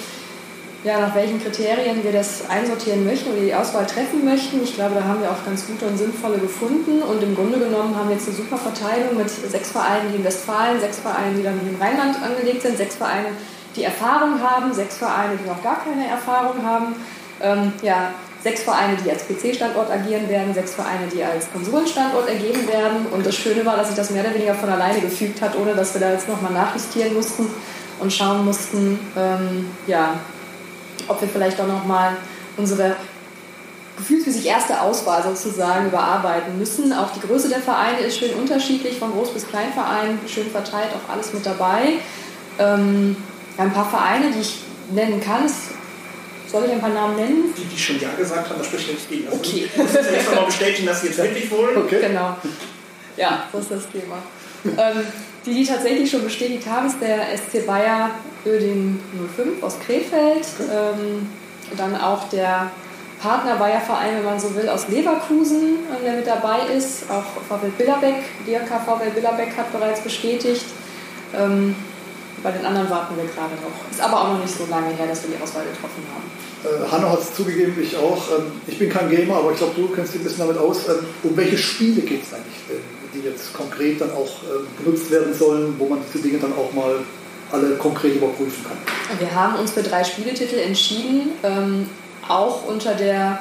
ja, 0.83 0.99
nach 0.99 1.13
welchen 1.13 1.39
Kriterien 1.41 2.03
wir 2.03 2.11
das 2.11 2.49
einsortieren 2.49 3.05
möchten 3.05 3.31
oder 3.31 3.41
die 3.41 3.53
Auswahl 3.53 3.85
treffen 3.85 4.25
möchten. 4.25 4.63
Ich 4.63 4.73
glaube, 4.73 4.95
da 4.95 5.03
haben 5.03 5.21
wir 5.21 5.29
auch 5.29 5.45
ganz 5.45 5.67
gute 5.67 5.85
und 5.85 5.95
sinnvolle 5.95 6.39
gefunden. 6.39 7.03
Und 7.03 7.21
im 7.21 7.35
Grunde 7.35 7.59
genommen 7.59 7.95
haben 7.95 8.09
wir 8.09 8.15
jetzt 8.15 8.27
eine 8.27 8.37
super 8.37 8.57
Verteilung 8.57 9.15
mit 9.15 9.29
sechs 9.29 9.69
Vereinen, 9.69 10.09
die 10.11 10.17
in 10.17 10.23
Westfalen, 10.23 10.79
sechs 10.79 10.97
Vereinen, 10.97 11.37
die 11.37 11.43
dann 11.43 11.59
im 11.59 11.79
Rheinland 11.79 12.15
angelegt 12.23 12.63
sind, 12.63 12.77
sechs 12.77 12.95
Vereine, 12.95 13.27
die 13.75 13.83
Erfahrung 13.83 14.41
haben, 14.41 14.73
sechs 14.73 14.97
Vereine, 14.97 15.37
die 15.41 15.47
noch 15.47 15.63
gar 15.63 15.83
keine 15.83 16.07
Erfahrung 16.07 16.65
haben, 16.65 16.95
ähm, 17.41 17.73
ja, 17.81 18.13
sechs 18.43 18.63
Vereine, 18.63 18.97
die 19.03 19.11
als 19.11 19.23
PC-Standort 19.27 19.89
agieren 19.91 20.27
werden, 20.27 20.53
sechs 20.53 20.73
Vereine, 20.73 21.07
die 21.13 21.23
als 21.23 21.51
Konsolenstandort 21.51 22.27
ergeben 22.27 22.67
werden. 22.67 23.05
Und 23.11 23.25
das 23.25 23.35
Schöne 23.35 23.65
war, 23.65 23.77
dass 23.77 23.87
sich 23.87 23.95
das 23.95 24.09
mehr 24.09 24.23
oder 24.23 24.33
weniger 24.33 24.55
von 24.55 24.69
alleine 24.69 24.99
gefügt 24.99 25.41
hat, 25.41 25.55
ohne 25.57 25.75
dass 25.75 25.93
wir 25.93 26.01
da 26.01 26.11
jetzt 26.11 26.27
nochmal 26.27 26.51
nachjustieren 26.51 27.13
mussten 27.13 27.47
und 27.99 28.11
schauen 28.11 28.43
mussten, 28.43 28.99
ähm, 29.15 29.69
ja, 29.85 30.15
ob 31.07 31.21
wir 31.21 31.27
vielleicht 31.27 31.59
auch 31.61 31.67
nochmal 31.67 32.17
unsere 32.57 32.95
gefühlsmäßig 33.97 34.47
erste 34.47 34.81
Auswahl 34.81 35.21
sozusagen 35.21 35.87
überarbeiten 35.87 36.57
müssen. 36.57 36.91
Auch 36.93 37.11
die 37.11 37.19
Größe 37.19 37.49
der 37.49 37.59
Vereine 37.59 37.99
ist 37.99 38.17
schön 38.17 38.33
unterschiedlich, 38.33 38.97
von 38.97 39.11
Groß- 39.11 39.33
bis 39.33 39.47
Kleinverein, 39.47 40.19
schön 40.27 40.49
verteilt, 40.49 40.89
auch 40.95 41.13
alles 41.13 41.33
mit 41.33 41.45
dabei. 41.45 41.99
Ähm, 42.57 43.15
ein 43.61 43.73
paar 43.73 43.89
Vereine, 43.89 44.31
die 44.31 44.41
ich 44.41 44.59
nennen 44.91 45.21
kann. 45.21 45.49
Soll 46.47 46.65
ich 46.65 46.71
ein 46.71 46.81
paar 46.81 46.89
Namen 46.89 47.15
nennen? 47.15 47.53
Die, 47.57 47.63
die 47.63 47.77
schon 47.79 47.99
Ja 47.99 48.09
gesagt 48.17 48.49
haben, 48.49 48.57
das 48.57 48.67
spricht 48.67 48.87
nichts 48.89 49.07
gegen. 49.07 49.27
Also 49.27 49.37
okay. 49.37 49.69
Ich 49.71 49.77
muss 49.77 49.93
jetzt 49.93 50.25
nochmal 50.27 50.45
bestätigen, 50.45 50.87
dass 50.87 51.01
sie 51.01 51.07
jetzt 51.07 51.17
wirklich 51.17 51.49
wollen. 51.49 51.77
Okay. 51.77 51.99
Genau. 52.01 52.35
Ja, 53.15 53.43
das 53.51 53.61
ist 53.61 53.71
das 53.71 53.83
Thema. 53.89 54.17
ähm, 54.65 55.05
die, 55.45 55.53
die 55.53 55.65
tatsächlich 55.65 56.09
schon 56.11 56.23
bestätigt 56.23 56.67
haben, 56.67 56.87
ist 56.87 56.97
der 57.01 57.25
SC 57.37 57.65
Bayer 57.65 58.11
Öding 58.45 58.99
05 59.35 59.63
aus 59.63 59.79
Krefeld. 59.79 60.45
Ähm, 60.59 61.29
dann 61.77 61.95
auch 61.95 62.27
der 62.29 62.69
Partner 63.21 63.55
Bayer 63.55 63.79
Verein, 63.79 64.17
wenn 64.17 64.25
man 64.25 64.39
so 64.39 64.53
will, 64.55 64.67
aus 64.67 64.87
Leverkusen, 64.89 65.79
äh, 65.89 66.03
der 66.03 66.13
mit 66.13 66.27
dabei 66.27 66.73
ist. 66.75 67.03
Auch 67.09 67.41
VW 67.47 67.67
Billerbeck, 67.77 68.23
DRK 68.45 68.79
VW 68.85 69.09
Billerbeck 69.13 69.55
hat 69.55 69.71
bereits 69.71 70.01
bestätigt. 70.01 70.65
Ähm, 71.37 71.75
bei 72.43 72.51
den 72.51 72.65
anderen 72.65 72.89
warten 72.89 73.15
wir 73.15 73.23
gerade 73.23 73.55
noch. 73.55 73.91
Ist 73.91 74.01
aber 74.01 74.21
auch 74.21 74.33
noch 74.33 74.41
nicht 74.41 74.55
so 74.55 74.65
lange 74.69 74.93
her, 74.95 75.07
dass 75.07 75.23
wir 75.23 75.35
die 75.35 75.41
Auswahl 75.41 75.63
getroffen 75.63 76.03
haben. 76.13 76.27
Äh, 76.63 76.91
Hanno 76.91 77.09
hat 77.09 77.21
es 77.21 77.33
zugegeben, 77.35 77.75
ich 77.81 77.95
auch. 77.97 78.21
Ähm, 78.37 78.51
ich 78.67 78.77
bin 78.77 78.89
kein 78.89 79.09
Gamer, 79.09 79.37
aber 79.37 79.51
ich 79.51 79.57
glaube, 79.57 79.73
du 79.75 79.87
kennst 79.89 80.13
dich 80.13 80.21
ein 80.21 80.23
bisschen 80.23 80.47
damit 80.47 80.57
aus. 80.57 80.87
Ähm, 80.87 81.05
um 81.23 81.37
welche 81.37 81.57
Spiele 81.57 82.01
geht 82.01 82.23
es 82.23 82.33
eigentlich, 82.33 82.81
die 83.13 83.27
jetzt 83.27 83.53
konkret 83.53 84.01
dann 84.01 84.11
auch 84.11 84.31
ähm, 84.43 84.67
benutzt 84.83 85.11
werden 85.11 85.33
sollen, 85.33 85.75
wo 85.77 85.87
man 85.87 85.99
diese 86.07 86.23
Dinge 86.23 86.39
dann 86.39 86.53
auch 86.53 86.71
mal 86.73 86.99
alle 87.51 87.75
konkret 87.75 88.15
überprüfen 88.15 88.63
kann? 88.63 89.19
Wir 89.19 89.35
haben 89.35 89.55
uns 89.59 89.71
für 89.71 89.83
drei 89.83 90.03
Spieletitel 90.03 90.57
entschieden, 90.57 91.31
ähm, 91.43 91.89
auch 92.27 92.65
unter 92.65 92.93
der 92.95 93.39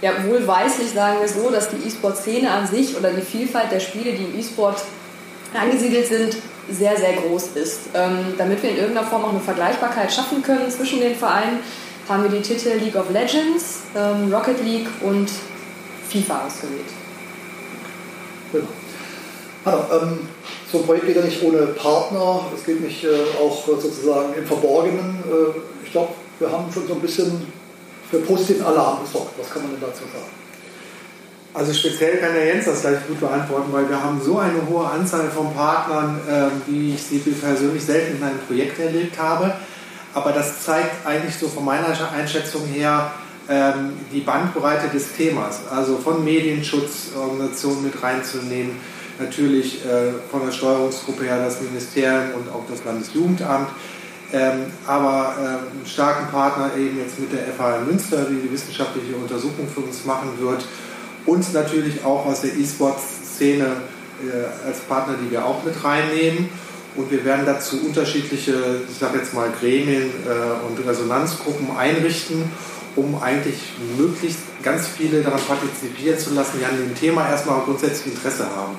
ja, 0.00 0.12
wohlweislich 0.24 0.90
sagen 0.90 1.18
wir 1.20 1.28
so, 1.28 1.50
dass 1.50 1.70
die 1.70 1.76
E-Sport-Szene 1.76 2.50
an 2.50 2.66
sich 2.66 2.96
oder 2.96 3.10
die 3.10 3.22
Vielfalt 3.22 3.72
der 3.72 3.80
Spiele, 3.80 4.12
die 4.12 4.24
im 4.24 4.38
E-Sport 4.38 4.80
angesiedelt 5.52 6.06
sind, 6.06 6.36
sehr, 6.70 6.96
sehr 6.96 7.14
groß 7.14 7.48
ist. 7.54 7.80
Ähm, 7.94 8.34
damit 8.36 8.62
wir 8.62 8.70
in 8.70 8.76
irgendeiner 8.76 9.06
Form 9.06 9.24
auch 9.24 9.30
eine 9.30 9.40
Vergleichbarkeit 9.40 10.12
schaffen 10.12 10.42
können 10.42 10.70
zwischen 10.70 11.00
den 11.00 11.14
Vereinen, 11.14 11.60
haben 12.08 12.22
wir 12.22 12.30
die 12.30 12.42
Titel 12.42 12.70
League 12.78 12.96
of 12.96 13.10
Legends, 13.10 13.80
ähm, 13.94 14.32
Rocket 14.32 14.64
League 14.64 14.88
und 15.02 15.30
FIFA 16.08 16.46
ausgewählt. 16.46 16.86
Genau. 18.52 18.66
Hallo, 19.66 19.82
ähm, 19.92 20.28
so 20.70 20.78
ein 20.78 20.84
Projekt 20.84 21.06
geht 21.06 21.16
ja 21.16 21.22
nicht 21.22 21.42
ohne 21.42 21.66
Partner, 21.68 22.46
es 22.54 22.64
geht 22.64 22.80
nicht 22.80 23.04
äh, 23.04 23.08
auch 23.42 23.66
sozusagen 23.66 24.34
im 24.34 24.46
Verborgenen. 24.46 25.22
Äh, 25.26 25.58
ich 25.84 25.92
glaube, 25.92 26.14
wir 26.38 26.50
haben 26.50 26.72
schon 26.72 26.86
so 26.86 26.94
ein 26.94 27.00
bisschen 27.00 27.52
für 28.10 28.20
positiven 28.20 28.64
Alarm 28.64 29.00
gesorgt. 29.02 29.32
Was 29.38 29.50
kann 29.50 29.62
man 29.62 29.72
denn 29.72 29.80
dazu 29.80 30.04
sagen? 30.04 30.47
Also 31.54 31.72
speziell 31.72 32.18
kann 32.18 32.34
der 32.34 32.46
Jens 32.46 32.66
das 32.66 32.82
gleich 32.82 33.06
gut 33.06 33.20
beantworten, 33.20 33.72
weil 33.72 33.88
wir 33.88 34.02
haben 34.02 34.20
so 34.22 34.38
eine 34.38 34.66
hohe 34.68 34.86
Anzahl 34.86 35.30
von 35.30 35.52
Partnern, 35.54 36.20
äh, 36.28 36.70
wie 36.70 36.94
ich 36.94 37.02
sie 37.02 37.18
persönlich 37.18 37.84
selten 37.84 38.18
in 38.18 38.22
einem 38.22 38.38
Projekt 38.46 38.78
erlebt 38.78 39.18
habe. 39.18 39.54
Aber 40.14 40.32
das 40.32 40.64
zeigt 40.64 41.06
eigentlich 41.06 41.36
so 41.36 41.48
von 41.48 41.64
meiner 41.64 41.88
Einschätzung 42.12 42.64
her 42.66 43.12
ähm, 43.48 43.94
die 44.12 44.20
Bandbreite 44.20 44.88
des 44.88 45.12
Themas. 45.16 45.60
Also 45.70 45.96
von 45.96 46.22
Medienschutzorganisationen 46.22 47.84
mit 47.84 48.02
reinzunehmen, 48.02 48.72
natürlich 49.18 49.84
äh, 49.86 50.12
von 50.30 50.44
der 50.44 50.52
Steuerungsgruppe 50.52 51.24
her 51.24 51.42
das 51.42 51.60
Ministerium 51.62 52.34
und 52.36 52.48
auch 52.50 52.64
das 52.70 52.84
Landesjugendamt. 52.84 53.68
Ähm, 54.30 54.66
aber 54.86 55.34
äh, 55.38 55.46
einen 55.72 55.86
starken 55.86 56.30
Partner 56.30 56.72
eben 56.76 56.98
jetzt 56.98 57.18
mit 57.18 57.32
der 57.32 57.46
FH 57.54 57.80
Münster, 57.86 58.26
die 58.26 58.46
die 58.46 58.52
wissenschaftliche 58.52 59.16
Untersuchung 59.16 59.66
für 59.66 59.80
uns 59.80 60.04
machen 60.04 60.32
wird 60.38 60.62
und 61.28 61.52
natürlich 61.52 62.04
auch 62.04 62.24
aus 62.24 62.40
der 62.40 62.56
E-Sport-Szene 62.56 63.64
äh, 63.64 64.66
als 64.66 64.78
Partner, 64.80 65.14
die 65.22 65.30
wir 65.30 65.44
auch 65.44 65.62
mit 65.62 65.84
reinnehmen. 65.84 66.48
Und 66.96 67.10
wir 67.10 67.24
werden 67.24 67.44
dazu 67.44 67.78
unterschiedliche, 67.84 68.80
ich 68.90 68.98
sage 68.98 69.18
jetzt 69.18 69.34
mal, 69.34 69.48
Gremien 69.60 70.10
äh, 70.26 70.66
und 70.66 70.84
Resonanzgruppen 70.88 71.76
einrichten, 71.76 72.50
um 72.96 73.20
eigentlich 73.22 73.58
möglichst 73.98 74.40
ganz 74.62 74.88
viele 74.88 75.22
daran 75.22 75.40
partizipieren 75.46 76.18
zu 76.18 76.32
lassen, 76.34 76.58
die 76.58 76.64
an 76.64 76.78
dem 76.78 76.94
Thema 76.96 77.28
erstmal 77.28 77.60
grundsätzlich 77.60 78.14
Interesse 78.14 78.46
haben. 78.46 78.76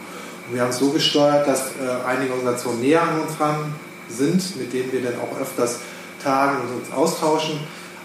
Und 0.48 0.56
wir 0.56 0.62
haben 0.64 0.72
es 0.72 0.80
so 0.80 0.90
gesteuert, 0.90 1.48
dass 1.48 1.68
äh, 1.68 2.08
einige 2.08 2.34
Organisationen 2.34 2.82
näher 2.82 3.04
an 3.04 3.22
uns 3.22 3.38
dran 3.38 3.74
sind, 4.10 4.58
mit 4.58 4.74
denen 4.74 4.92
wir 4.92 5.04
dann 5.04 5.20
auch 5.22 5.40
öfters 5.40 5.80
tagen 6.22 6.58
und 6.62 6.82
uns 6.82 6.92
austauschen 6.92 7.60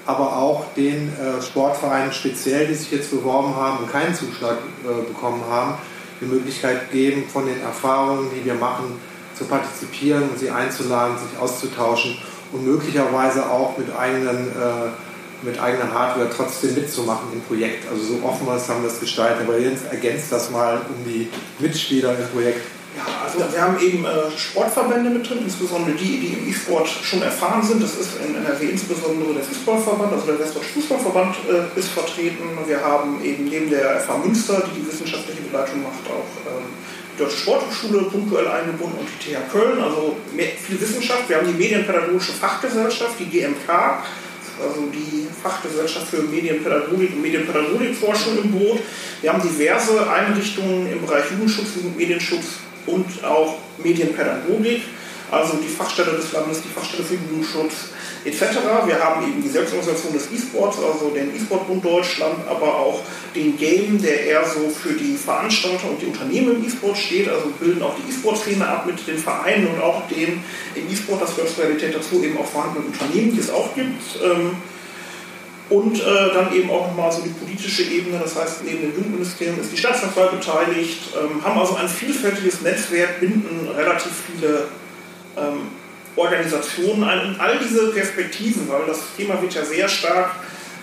aber 0.06 0.36
auch 0.36 0.64
den 0.76 1.08
äh, 1.08 1.40
Sportvereinen 1.42 2.12
speziell, 2.12 2.66
die 2.66 2.74
sich 2.74 2.90
jetzt 2.90 3.10
beworben 3.10 3.54
haben 3.56 3.78
und 3.78 3.90
keinen 3.90 4.14
Zuschlag 4.14 4.58
äh, 4.82 5.06
bekommen 5.06 5.42
haben, 5.48 5.74
die 6.20 6.26
Möglichkeit 6.26 6.90
geben, 6.90 7.24
von 7.28 7.46
den 7.46 7.60
Erfahrungen, 7.60 8.28
die 8.34 8.44
wir 8.44 8.54
machen, 8.54 9.00
zu 9.36 9.44
partizipieren 9.44 10.28
und 10.30 10.38
sie 10.38 10.50
einzuladen, 10.50 11.16
sich 11.18 11.38
auszutauschen 11.38 12.16
und 12.52 12.64
möglicherweise 12.64 13.50
auch 13.50 13.76
mit 13.78 13.94
eigenen 13.96 14.48
äh, 14.48 14.90
mit 15.44 15.60
eigener 15.60 15.92
Hardware 15.92 16.30
trotzdem 16.34 16.74
mitzumachen 16.74 17.28
im 17.32 17.40
Projekt. 17.42 17.88
Also 17.90 18.02
so 18.02 18.26
offen 18.26 18.46
haben 18.48 18.82
wir 18.82 18.90
es 18.90 19.00
gestaltet. 19.00 19.46
Aber 19.46 19.58
jetzt 19.58 19.84
ergänzt 19.90 20.32
das 20.32 20.50
mal 20.50 20.80
um 20.88 21.04
die 21.04 21.28
Mitspieler 21.58 22.16
im 22.18 22.26
Projekt. 22.28 22.60
Ja, 22.96 23.24
also 23.24 23.40
wir 23.52 23.60
haben 23.60 23.78
eben 23.80 24.04
äh, 24.04 24.30
Sportverbände 24.36 25.10
mit 25.10 25.28
drin, 25.28 25.38
insbesondere 25.42 25.96
die, 25.96 26.20
die 26.20 26.32
im 26.38 26.48
E-Sport 26.48 26.88
schon 26.88 27.22
erfahren 27.22 27.62
sind. 27.62 27.82
Das 27.82 27.94
ist 27.96 28.10
in 28.24 28.36
NRW 28.36 28.66
insbesondere 28.66 29.34
der 29.34 29.42
Fußballverband, 29.42 30.12
also 30.12 30.26
der 30.26 30.38
Westdeutsche 30.38 30.70
Fußballverband 30.74 31.34
äh, 31.50 31.78
ist 31.78 31.88
vertreten. 31.88 32.44
Wir 32.66 32.80
haben 32.80 33.24
eben 33.24 33.46
neben 33.46 33.68
der 33.68 33.98
FH 33.98 34.18
Münster, 34.18 34.62
die 34.68 34.80
die 34.80 34.86
wissenschaftliche 34.86 35.42
Begleitung 35.42 35.82
macht, 35.82 36.06
auch 36.06 36.30
ähm, 36.46 36.70
die 37.14 37.22
Deutsche 37.22 37.38
Sporthochschule 37.38 38.02
punktuell 38.04 38.46
eingebunden 38.46 38.98
und 38.98 39.08
die 39.08 39.34
TH 39.34 39.50
Köln, 39.50 39.82
also 39.82 40.16
mehr, 40.32 40.50
viel 40.56 40.80
Wissenschaft. 40.80 41.28
Wir 41.28 41.38
haben 41.38 41.48
die 41.48 41.58
Medienpädagogische 41.58 42.32
Fachgesellschaft, 42.32 43.18
die 43.18 43.26
GMK, 43.26 43.68
also 44.62 44.86
die 44.92 45.26
Fachgesellschaft 45.42 46.06
für 46.06 46.22
Medienpädagogik 46.22 47.10
und 47.12 47.22
Medienpädagogikforschung 47.22 48.38
im 48.38 48.52
Boot. 48.52 48.78
Wir 49.20 49.32
haben 49.32 49.42
diverse 49.42 50.08
Einrichtungen 50.08 50.92
im 50.92 51.04
Bereich 51.04 51.24
Jugendschutz 51.32 51.70
und 51.82 51.96
Medienschutz 51.96 52.62
und 52.86 53.24
auch 53.24 53.56
Medienpädagogik, 53.82 54.82
also 55.30 55.56
die 55.56 55.68
Fachstelle 55.68 56.12
des 56.12 56.32
Landes, 56.32 56.62
die 56.62 56.68
Fachstelle 56.68 57.04
für 57.04 57.14
Jugendschutz 57.14 57.90
etc. 58.24 58.42
Wir 58.86 58.98
haben 59.02 59.26
eben 59.26 59.42
die 59.42 59.48
Selbstorganisation 59.48 60.12
des 60.12 60.30
E-Sports, 60.32 60.78
also 60.78 61.10
den 61.10 61.34
E-Sport-Bund 61.34 61.84
Deutschland, 61.84 62.36
aber 62.48 62.78
auch 62.78 63.00
den 63.34 63.56
Game, 63.56 64.00
der 64.00 64.24
eher 64.24 64.44
so 64.44 64.70
für 64.70 64.94
die 64.94 65.16
Veranstalter 65.16 65.90
und 65.90 66.00
die 66.00 66.06
Unternehmen 66.06 66.56
im 66.56 66.66
E-Sport 66.66 66.96
steht, 66.96 67.28
also 67.28 67.52
bilden 67.60 67.82
auch 67.82 67.94
die 67.96 68.10
E-Sport-Szene 68.10 68.66
ab 68.66 68.86
mit 68.86 69.06
den 69.06 69.18
Vereinen 69.18 69.66
und 69.68 69.80
auch 69.80 70.08
den 70.08 70.42
im 70.74 70.90
E-Sport, 70.90 71.22
das 71.22 71.34
gehört 71.34 71.54
zur 71.54 71.64
Realität 71.64 71.94
dazu, 71.94 72.22
eben 72.22 72.38
auch 72.38 72.46
vorhandenen 72.46 72.88
Unternehmen, 72.88 73.32
die 73.32 73.40
es 73.40 73.50
auch 73.50 73.74
gibt. 73.74 74.02
Ähm, 74.22 74.56
und 75.70 75.98
äh, 75.98 76.34
dann 76.34 76.52
eben 76.54 76.70
auch 76.70 76.88
nochmal 76.88 77.10
so 77.10 77.22
die 77.22 77.30
politische 77.30 77.84
Ebene, 77.84 78.18
das 78.22 78.36
heißt, 78.36 78.64
neben 78.64 78.82
dem 78.82 78.94
Jugendministerium 78.94 79.60
ist 79.60 79.72
die 79.72 79.78
Staatskanzlei 79.78 80.26
beteiligt, 80.26 80.98
ähm, 81.16 81.42
haben 81.42 81.58
also 81.58 81.76
ein 81.76 81.88
vielfältiges 81.88 82.60
Netzwerk, 82.60 83.20
binden 83.20 83.68
relativ 83.74 84.12
viele 84.26 84.64
ähm, 85.36 85.68
Organisationen 86.16 87.02
ein 87.04 87.28
und 87.28 87.40
all 87.40 87.58
diese 87.58 87.88
Perspektiven, 87.88 88.68
weil 88.68 88.86
das 88.86 89.00
Thema 89.16 89.40
wird 89.40 89.54
ja 89.54 89.64
sehr 89.64 89.88
stark 89.88 90.32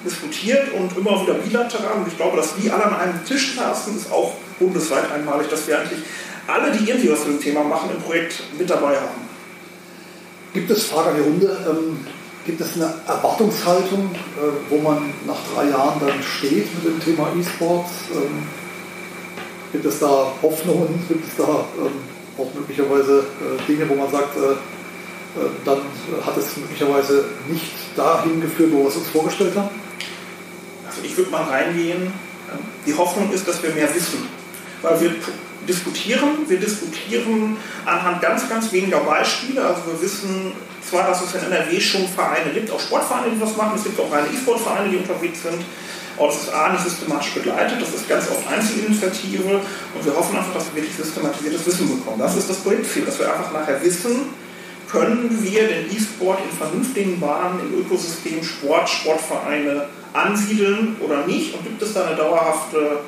diskutiert 0.04 0.74
und 0.74 0.98
immer 0.98 1.22
wieder 1.22 1.36
bilateral. 1.36 1.98
Und 1.98 2.08
ich 2.08 2.18
glaube, 2.18 2.38
dass 2.38 2.56
die 2.56 2.70
alle 2.72 2.86
an 2.86 2.96
einem 2.96 3.26
Tisch 3.26 3.56
saßen, 3.56 3.96
ist 3.96 4.12
auch 4.12 4.34
bundesweit 4.60 5.12
einmalig, 5.12 5.48
dass 5.50 5.68
wir 5.68 5.80
eigentlich 5.80 6.00
alle, 6.48 6.72
die 6.72 6.90
irgendwie 6.90 7.12
was 7.12 7.22
zu 7.22 7.28
dem 7.28 7.40
Thema 7.40 7.64
machen, 7.64 7.92
im 7.96 8.02
Projekt 8.02 8.42
mit 8.58 8.70
dabei 8.70 8.96
haben. 8.96 9.30
Gibt 10.54 10.70
es, 10.72 10.86
Frage 10.86 11.10
an 11.10 11.16
die 11.16 11.22
Runde, 11.22 11.58
ähm, 11.70 12.06
Gibt 12.46 12.60
es 12.60 12.74
eine 12.76 12.92
Erwartungshaltung, 13.08 14.10
äh, 14.16 14.70
wo 14.70 14.78
man 14.80 15.14
nach 15.28 15.38
drei 15.54 15.70
Jahren 15.70 16.00
dann 16.00 16.24
steht 16.24 16.74
mit 16.74 16.86
dem 16.86 17.00
Thema 17.00 17.28
E-Sports? 17.38 17.92
Ähm, 18.14 18.48
gibt 19.72 19.86
es 19.86 20.00
da 20.00 20.34
Hoffnungen? 20.42 21.06
Gibt 21.08 21.28
es 21.28 21.36
da 21.38 21.66
ähm, 21.78 21.92
auch 22.38 22.52
möglicherweise 22.56 23.20
äh, 23.20 23.68
Dinge, 23.68 23.88
wo 23.88 23.96
man 23.96 24.10
sagt, 24.10 24.36
äh, 24.38 24.56
dann 25.64 25.78
hat 26.26 26.36
es 26.36 26.58
möglicherweise 26.58 27.24
nicht 27.48 27.72
dahin 27.96 28.42
geführt, 28.42 28.72
wo 28.74 28.80
wir 28.80 28.90
es 28.90 28.98
uns 28.98 29.08
vorgestellt 29.10 29.56
haben? 29.56 29.70
Also 30.86 31.02
ich 31.04 31.16
würde 31.16 31.32
mal 31.32 31.44
reingehen. 31.44 32.12
Die 32.86 32.94
Hoffnung 32.94 33.32
ist, 33.32 33.48
dass 33.48 33.64
wir 33.64 33.70
mehr 33.70 33.88
wissen. 33.96 34.28
Weil 34.82 35.00
wir 35.00 35.16
diskutieren, 35.70 36.50
wir 36.50 36.60
diskutieren 36.60 37.56
anhand 37.86 38.22
ganz, 38.22 38.50
ganz 38.50 38.74
weniger 38.74 39.00
Beispiele. 39.00 39.64
Also 39.66 39.84
wir 39.86 40.02
wissen 40.02 40.52
zwar, 40.88 41.08
dass 41.08 41.22
es 41.22 41.34
in 41.36 41.52
NRW 41.52 41.80
schon 41.80 42.08
Vereine 42.08 42.52
gibt, 42.54 42.72
auch 42.72 42.80
Sportvereine, 42.80 43.32
die 43.34 43.40
das 43.40 43.56
machen, 43.56 43.74
es 43.76 43.84
gibt 43.84 44.00
auch 44.00 44.12
reine 44.12 44.28
E-Sport-Vereine, 44.28 44.90
die 44.90 44.98
unterwegs 44.98 45.44
sind. 45.44 45.64
Aber 46.18 46.28
das 46.28 46.44
ist 46.44 46.54
A, 46.54 46.70
nicht 46.70 46.84
systematisch 46.84 47.34
begleitet, 47.34 47.82
das 47.82 47.94
ist 47.94 48.08
ganz 48.08 48.30
oft 48.30 48.48
Einzelinitiative. 48.52 49.62
Und 49.96 50.06
wir 50.06 50.16
hoffen 50.16 50.38
einfach, 50.38 50.54
dass 50.54 50.68
wir 50.68 50.82
wirklich 50.82 50.96
systematisiertes 50.96 51.66
Wissen 51.66 51.98
bekommen. 51.98 52.20
Das 52.20 52.36
ist 52.36 52.50
das 52.50 52.58
Projektziel, 52.58 53.06
dass 53.06 53.20
wir 53.20 53.32
einfach 53.32 53.52
nachher 53.54 53.82
wissen, 53.82 54.30
können 54.92 55.40
wir 55.42 55.68
den 55.68 55.90
E-Sport 55.90 56.40
in 56.44 56.58
vernünftigen 56.58 57.20
Bahnen 57.20 57.62
im 57.62 57.80
Ökosystem 57.80 58.44
Sport, 58.44 58.90
Sportvereine 58.90 59.88
ansiedeln 60.12 60.98
oder 61.00 61.26
nicht? 61.26 61.56
Und 61.56 61.64
gibt 61.64 61.82
es 61.82 61.94
da 61.94 62.08
eine 62.08 62.18
dauerhafte 62.18 63.00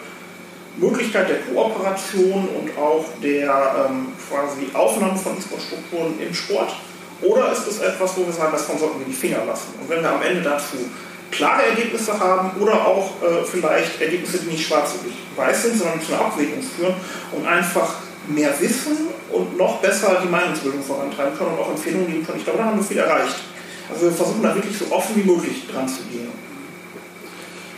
Möglichkeit 0.77 1.29
der 1.29 1.39
Kooperation 1.41 2.47
und 2.47 2.77
auch 2.77 3.05
der 3.21 3.89
ähm, 3.89 4.07
quasi 4.29 4.67
Aufnahme 4.73 5.17
von 5.17 5.37
E-Sport-Strukturen 5.37 6.13
im 6.25 6.33
Sport 6.33 6.73
oder 7.23 7.51
ist 7.51 7.67
es 7.67 7.79
etwas, 7.79 8.15
wo 8.17 8.25
wir 8.25 8.33
sagen, 8.33 8.51
davon 8.51 8.77
sollten 8.77 8.99
wir 8.99 9.07
die 9.07 9.13
Finger 9.13 9.45
lassen? 9.45 9.73
Und 9.79 9.89
wenn 9.89 10.01
wir 10.01 10.11
am 10.11 10.21
Ende 10.21 10.41
dazu 10.41 10.77
klare 11.31 11.63
Ergebnisse 11.67 12.19
haben 12.19 12.51
oder 12.61 12.85
auch 12.85 13.11
äh, 13.21 13.43
vielleicht 13.43 13.99
Ergebnisse, 13.99 14.39
die 14.39 14.51
nicht 14.51 14.67
schwarz 14.67 14.91
und 14.93 15.37
weiß 15.37 15.63
sind, 15.63 15.79
sondern 15.79 16.01
zu 16.01 16.13
einer 16.13 16.25
Abwägung 16.25 16.61
führen 16.61 16.93
und 17.31 17.47
einfach 17.47 17.95
mehr 18.27 18.53
wissen 18.59 19.09
und 19.31 19.57
noch 19.57 19.79
besser 19.79 20.21
die 20.23 20.29
Meinungsbildung 20.29 20.83
vorantreiben 20.83 21.37
können 21.37 21.51
und 21.51 21.59
auch 21.59 21.69
Empfehlungen 21.69 22.07
geben 22.07 22.25
können. 22.25 22.37
Ich 22.37 22.43
glaube, 22.43 22.59
da 22.59 22.65
haben 22.65 22.77
wir 22.77 22.83
viel 22.83 22.97
erreicht. 22.97 23.35
Also 23.91 24.05
wir 24.05 24.11
versuchen 24.11 24.43
da 24.43 24.55
wirklich 24.55 24.77
so 24.77 24.85
offen 24.91 25.15
wie 25.15 25.29
möglich 25.29 25.67
dran 25.71 25.87
zu 25.87 26.03
gehen. 26.03 26.29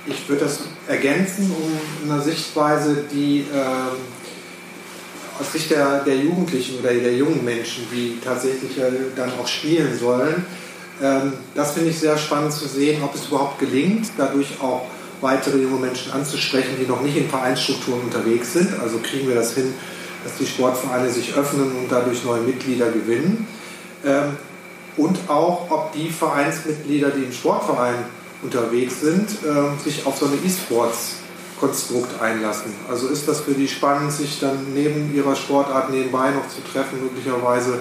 Ich 0.07 0.29
würde 0.29 0.43
das 0.43 0.59
ergänzen 0.87 1.51
um 1.51 2.11
eine 2.11 2.21
Sichtweise, 2.21 3.05
die 3.11 3.45
ähm, 3.51 3.97
aus 5.39 5.51
Sicht 5.51 5.71
der, 5.71 6.03
der 6.03 6.17
Jugendlichen 6.17 6.79
oder 6.79 6.93
der 6.93 7.13
jungen 7.13 7.43
Menschen, 7.43 7.85
die 7.91 8.19
tatsächlich 8.23 8.71
dann 9.15 9.31
auch 9.39 9.47
spielen 9.47 9.97
sollen. 9.97 10.45
Ähm, 11.01 11.33
das 11.53 11.73
finde 11.73 11.89
ich 11.89 11.99
sehr 11.99 12.17
spannend 12.17 12.53
zu 12.53 12.67
sehen, 12.67 13.03
ob 13.03 13.13
es 13.15 13.27
überhaupt 13.27 13.59
gelingt, 13.59 14.07
dadurch 14.17 14.47
auch 14.61 14.85
weitere 15.21 15.57
junge 15.57 15.79
Menschen 15.79 16.11
anzusprechen, 16.11 16.75
die 16.79 16.87
noch 16.87 17.01
nicht 17.01 17.17
in 17.17 17.29
Vereinsstrukturen 17.29 18.01
unterwegs 18.01 18.53
sind. 18.53 18.79
Also 18.81 18.99
kriegen 18.99 19.27
wir 19.27 19.35
das 19.35 19.53
hin, 19.53 19.73
dass 20.23 20.37
die 20.37 20.45
Sportvereine 20.45 21.09
sich 21.09 21.33
öffnen 21.35 21.71
und 21.71 21.91
dadurch 21.91 22.23
neue 22.23 22.41
Mitglieder 22.41 22.89
gewinnen. 22.91 23.47
Ähm, 24.05 24.37
und 24.97 25.17
auch, 25.27 25.69
ob 25.69 25.91
die 25.91 26.09
Vereinsmitglieder, 26.09 27.09
die 27.09 27.23
im 27.23 27.33
Sportverein 27.33 27.95
unterwegs 28.41 29.01
sind, 29.01 29.27
ähm, 29.45 29.77
sich 29.83 30.05
auf 30.05 30.17
so 30.17 30.27
eine 30.27 30.35
E-Sports 30.35 31.17
Konstrukt 31.59 32.21
einlassen. 32.21 32.73
Also 32.89 33.07
ist 33.07 33.27
das 33.27 33.41
für 33.41 33.53
die 33.53 33.67
spannend, 33.67 34.11
sich 34.11 34.39
dann 34.39 34.73
neben 34.73 35.13
ihrer 35.15 35.35
Sportart 35.35 35.89
nebenbei 35.89 36.31
noch 36.31 36.47
zu 36.49 36.61
treffen, 36.71 37.01
möglicherweise, 37.01 37.79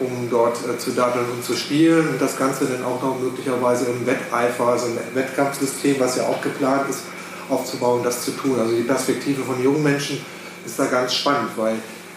um 0.00 0.28
dort 0.30 0.58
äh, 0.66 0.78
zu 0.78 0.92
daddeln 0.92 1.26
und 1.30 1.44
zu 1.44 1.54
spielen 1.54 2.08
und 2.08 2.20
das 2.20 2.36
Ganze 2.36 2.66
dann 2.66 2.84
auch 2.84 3.02
noch 3.02 3.18
möglicherweise 3.20 3.86
im 3.86 4.06
Wetteifer, 4.06 4.68
also 4.68 4.86
ein 4.86 4.98
Wettkampfsystem, 5.14 5.96
was 5.98 6.16
ja 6.16 6.24
auch 6.24 6.40
geplant 6.40 6.88
ist, 6.88 7.02
aufzubauen, 7.48 8.02
das 8.02 8.24
zu 8.24 8.30
tun. 8.32 8.58
Also 8.58 8.74
die 8.74 8.82
Perspektive 8.82 9.42
von 9.42 9.62
jungen 9.62 9.82
Menschen 9.82 10.24
ist 10.64 10.78
da 10.78 10.86
ganz 10.86 11.14
spannend, 11.14 11.50
weil 11.56 11.74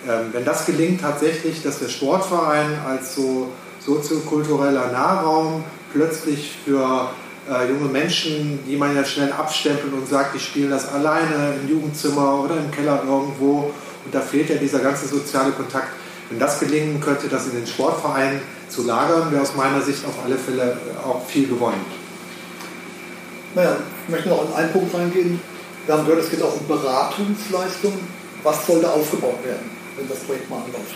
ähm, 0.07 0.29
wenn 0.31 0.45
das 0.45 0.65
gelingt 0.65 1.01
tatsächlich, 1.01 1.61
dass 1.63 1.79
der 1.79 1.89
Sportverein 1.89 2.79
als 2.87 3.15
so 3.15 3.49
soziokultureller 3.85 4.91
Nahraum 4.91 5.63
plötzlich 5.91 6.55
für 6.65 7.09
äh, 7.49 7.69
junge 7.69 7.89
Menschen, 7.89 8.59
die 8.67 8.75
man 8.75 8.95
ja 8.95 9.03
schnell 9.03 9.31
abstempelt 9.31 9.93
und 9.93 10.07
sagt, 10.07 10.35
die 10.35 10.39
spielen 10.39 10.69
das 10.69 10.89
alleine 10.89 11.55
im 11.61 11.69
Jugendzimmer 11.69 12.43
oder 12.43 12.57
im 12.57 12.71
Keller 12.71 13.03
irgendwo. 13.07 13.71
Und 14.05 14.13
da 14.13 14.21
fehlt 14.21 14.49
ja 14.49 14.55
dieser 14.55 14.79
ganze 14.79 15.07
soziale 15.07 15.51
Kontakt. 15.51 15.89
Wenn 16.29 16.39
das 16.39 16.59
gelingen 16.59 16.99
könnte, 16.99 17.27
das 17.29 17.45
in 17.47 17.53
den 17.53 17.67
Sportvereinen 17.67 18.41
zu 18.69 18.83
lagern, 18.83 19.31
wäre 19.31 19.41
aus 19.41 19.55
meiner 19.55 19.81
Sicht 19.81 20.05
auf 20.05 20.13
alle 20.25 20.37
Fälle 20.37 20.77
auch 21.05 21.25
viel 21.25 21.47
gewonnen. 21.47 21.85
Naja, 23.55 23.77
ich 24.05 24.11
möchte 24.11 24.29
noch 24.29 24.47
in 24.47 24.53
einen 24.53 24.71
Punkt 24.71 24.93
reingehen. 24.93 25.39
Wir 25.85 25.95
haben 25.95 26.05
gehört, 26.05 26.23
es 26.23 26.29
geht 26.29 26.41
auch 26.41 26.53
um 26.53 26.67
Beratungsleistungen. 26.67 27.99
Was 28.43 28.67
sollte 28.67 28.91
aufgebaut 28.91 29.43
werden, 29.43 29.71
wenn 29.97 30.07
das 30.07 30.19
Projekt 30.19 30.49
mal 30.49 30.57
anläuft? 30.57 30.95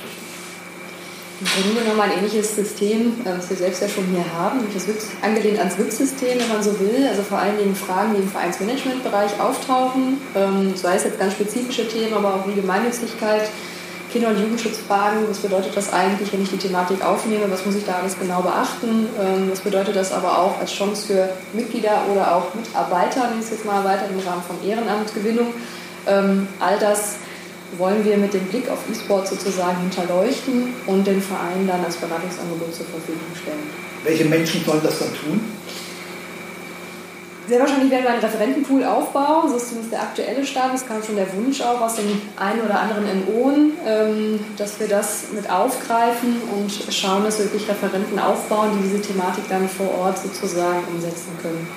Im 1.41 1.47
Grunde 1.47 1.81
genommen 1.81 2.01
ein 2.01 2.11
ähnliches 2.19 2.55
System, 2.55 3.13
äh, 3.25 3.35
was 3.35 3.49
wir 3.49 3.57
selbst 3.57 3.81
ja 3.81 3.89
schon 3.89 4.05
hier 4.05 4.23
haben, 4.37 4.59
das 4.73 4.87
WIP, 4.87 4.97
angelehnt 5.23 5.57
ans 5.57 5.77
WIP-System, 5.77 6.39
wenn 6.39 6.47
man 6.47 6.61
so 6.61 6.79
will. 6.79 7.07
Also 7.09 7.23
vor 7.23 7.39
allen 7.39 7.57
Dingen 7.57 7.75
Fragen, 7.75 8.13
die 8.15 8.21
im 8.21 8.29
Vereinsmanagementbereich 8.29 9.39
auftauchen, 9.39 10.21
ähm, 10.35 10.73
sei 10.75 10.95
es 10.95 11.03
jetzt 11.03 11.19
ganz 11.19 11.33
spezifische 11.33 11.87
Themen, 11.87 12.13
aber 12.13 12.35
auch 12.35 12.47
wie 12.47 12.53
Gemeinnützigkeit, 12.53 13.49
Kinder- 14.11 14.29
und 14.29 14.39
Jugendschutzfragen. 14.39 15.27
Was 15.27 15.39
bedeutet 15.39 15.75
das 15.75 15.91
eigentlich, 15.91 16.31
wenn 16.31 16.43
ich 16.43 16.51
die 16.51 16.57
Thematik 16.57 17.03
aufnehme? 17.03 17.49
Was 17.49 17.65
muss 17.65 17.75
ich 17.75 17.85
da 17.85 17.93
alles 17.93 18.19
genau 18.19 18.41
beachten? 18.41 19.07
Ähm, 19.19 19.49
was 19.49 19.61
bedeutet 19.61 19.95
das 19.95 20.11
aber 20.11 20.37
auch 20.37 20.59
als 20.59 20.71
Chance 20.71 21.07
für 21.07 21.29
Mitglieder 21.53 22.03
oder 22.11 22.35
auch 22.35 22.53
Mitarbeiter, 22.53 23.29
wenn 23.31 23.39
ich 23.39 23.45
es 23.45 23.51
jetzt 23.51 23.65
mal 23.65 23.77
erweitert 23.77 24.09
im 24.11 24.19
Rahmen 24.19 24.43
von 24.43 24.57
Ehrenamtgewinnung? 24.63 25.47
Ähm, 26.05 26.47
all 26.59 26.77
das 26.77 27.15
wollen 27.77 28.03
wir 28.03 28.17
mit 28.17 28.33
dem 28.33 28.45
Blick 28.45 28.69
auf 28.69 28.79
E-Sport 28.91 29.27
sozusagen 29.27 29.81
hinterleuchten 29.81 30.73
und 30.87 31.05
den 31.05 31.21
Verein 31.21 31.67
dann 31.67 31.83
als 31.83 31.97
Beratungsangebot 31.97 32.73
zur 32.73 32.85
Verfügung 32.85 33.31
stellen. 33.41 33.69
Welche 34.03 34.25
Menschen 34.25 34.63
sollen 34.65 34.81
das 34.83 34.99
dann 34.99 35.13
tun? 35.13 35.41
Sehr 37.47 37.59
wahrscheinlich 37.59 37.91
werden 37.91 38.03
wir 38.03 38.11
einen 38.11 38.23
Referentenpool 38.23 38.83
aufbauen, 38.85 39.49
so 39.49 39.57
ist 39.57 39.69
zumindest 39.69 39.93
der 39.93 40.01
aktuelle 40.03 40.45
Stand. 40.45 40.75
Es 40.75 40.87
kam 40.87 41.03
schon 41.03 41.15
der 41.15 41.27
Wunsch 41.35 41.59
auch 41.61 41.81
aus 41.81 41.95
den 41.95 42.21
einen 42.37 42.61
oder 42.61 42.79
anderen 42.79 43.03
NOen, 43.25 43.73
ähm, 43.85 44.39
dass 44.57 44.79
wir 44.79 44.87
das 44.87 45.25
mit 45.33 45.49
aufgreifen 45.49 46.37
und 46.55 46.93
schauen, 46.93 47.23
dass 47.23 47.39
wir 47.39 47.45
wirklich 47.45 47.67
Referenten 47.67 48.19
aufbauen, 48.19 48.69
die 48.77 48.87
diese 48.87 49.01
Thematik 49.01 49.45
dann 49.49 49.67
vor 49.67 49.89
Ort 49.99 50.19
sozusagen 50.19 50.83
umsetzen 50.93 51.31
können. 51.41 51.67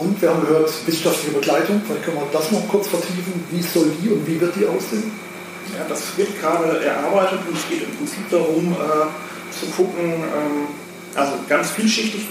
Und 0.00 0.20
wir 0.20 0.30
haben 0.30 0.40
gehört, 0.40 0.72
wissenschaftliche 0.86 1.36
Begleitung. 1.36 1.82
Vielleicht 1.86 2.04
können 2.04 2.16
wir 2.16 2.26
das 2.32 2.50
noch 2.50 2.66
kurz 2.68 2.88
vertiefen. 2.88 3.44
Wie 3.50 3.60
soll 3.60 3.92
die 4.02 4.08
und 4.08 4.26
wie 4.26 4.40
wird 4.40 4.56
die 4.56 4.64
aussehen? 4.64 5.12
Ja, 5.76 5.84
das 5.86 6.16
wird 6.16 6.40
gerade 6.40 6.82
erarbeitet 6.82 7.40
und 7.46 7.54
es 7.54 7.68
geht 7.68 7.82
im 7.82 7.94
Prinzip 7.96 8.28
darum, 8.30 8.72
äh, 8.72 9.54
zu 9.54 9.66
gucken, 9.76 10.24
ähm, 10.24 10.68
also 11.14 11.32
ganz 11.48 11.70
vielschichtig, 11.72 12.22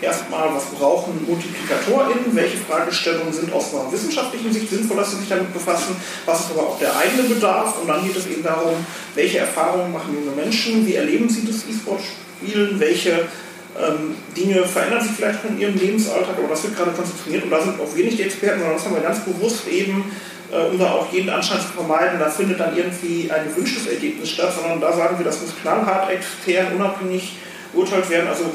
erstmal, 0.00 0.52
was 0.54 0.64
brauchen 0.66 1.12
MultiplikatorInnen, 1.26 2.34
welche 2.34 2.58
Fragestellungen 2.58 3.32
sind 3.32 3.52
aus 3.52 3.74
einer 3.74 3.92
wissenschaftlichen 3.92 4.52
Sicht 4.52 4.70
sinnvoll, 4.70 4.96
dass 4.96 5.12
sie 5.12 5.18
sich 5.18 5.28
damit 5.28 5.52
befassen, 5.52 5.96
was 6.26 6.40
ist 6.40 6.50
aber 6.50 6.62
auch 6.62 6.78
der 6.78 6.96
eigene 6.96 7.28
Bedarf 7.28 7.80
und 7.80 7.88
dann 7.88 8.04
geht 8.04 8.16
es 8.16 8.26
eben 8.26 8.42
darum, 8.42 8.74
welche 9.14 9.38
Erfahrungen 9.38 9.92
machen 9.92 10.14
junge 10.14 10.34
Menschen, 10.34 10.86
wie 10.86 10.94
erleben 10.94 11.28
sie 11.28 11.46
das 11.46 11.64
E-Sport-Spielen, 11.68 12.80
welche 12.80 13.28
ähm, 13.78 14.16
Dinge 14.36 14.64
verändern 14.64 15.00
sich 15.00 15.12
vielleicht 15.12 15.44
in 15.44 15.58
ihrem 15.58 15.76
Lebensalltag, 15.76 16.36
aber 16.38 16.48
das 16.48 16.62
wird 16.62 16.76
gerade 16.76 16.90
konzeptioniert 16.90 17.44
und 17.44 17.50
da 17.50 17.62
sind 17.62 17.80
auch 17.80 17.94
wir 17.94 18.04
nicht 18.04 18.18
die 18.18 18.24
Experten, 18.24 18.60
sondern 18.60 18.76
das 18.76 18.84
haben 18.84 18.94
wir 18.94 19.02
ganz 19.02 19.20
bewusst 19.20 19.66
eben, 19.68 20.04
äh, 20.52 20.70
um 20.70 20.78
da 20.78 20.92
auch 20.92 21.12
jeden 21.12 21.30
Anschein 21.30 21.60
zu 21.60 21.68
vermeiden, 21.68 22.18
da 22.18 22.28
findet 22.28 22.60
dann 22.60 22.76
irgendwie 22.76 23.30
ein 23.30 23.48
gewünschtes 23.48 23.86
Ergebnis 23.86 24.30
statt, 24.30 24.52
sondern 24.54 24.80
da 24.80 24.92
sagen 24.92 25.16
wir, 25.18 25.24
das 25.24 25.40
muss 25.40 25.50
knallhart, 25.62 26.10
extern, 26.10 26.74
unabhängig 26.74 27.36
beurteilt 27.72 28.08
werden. 28.10 28.28
Also 28.28 28.52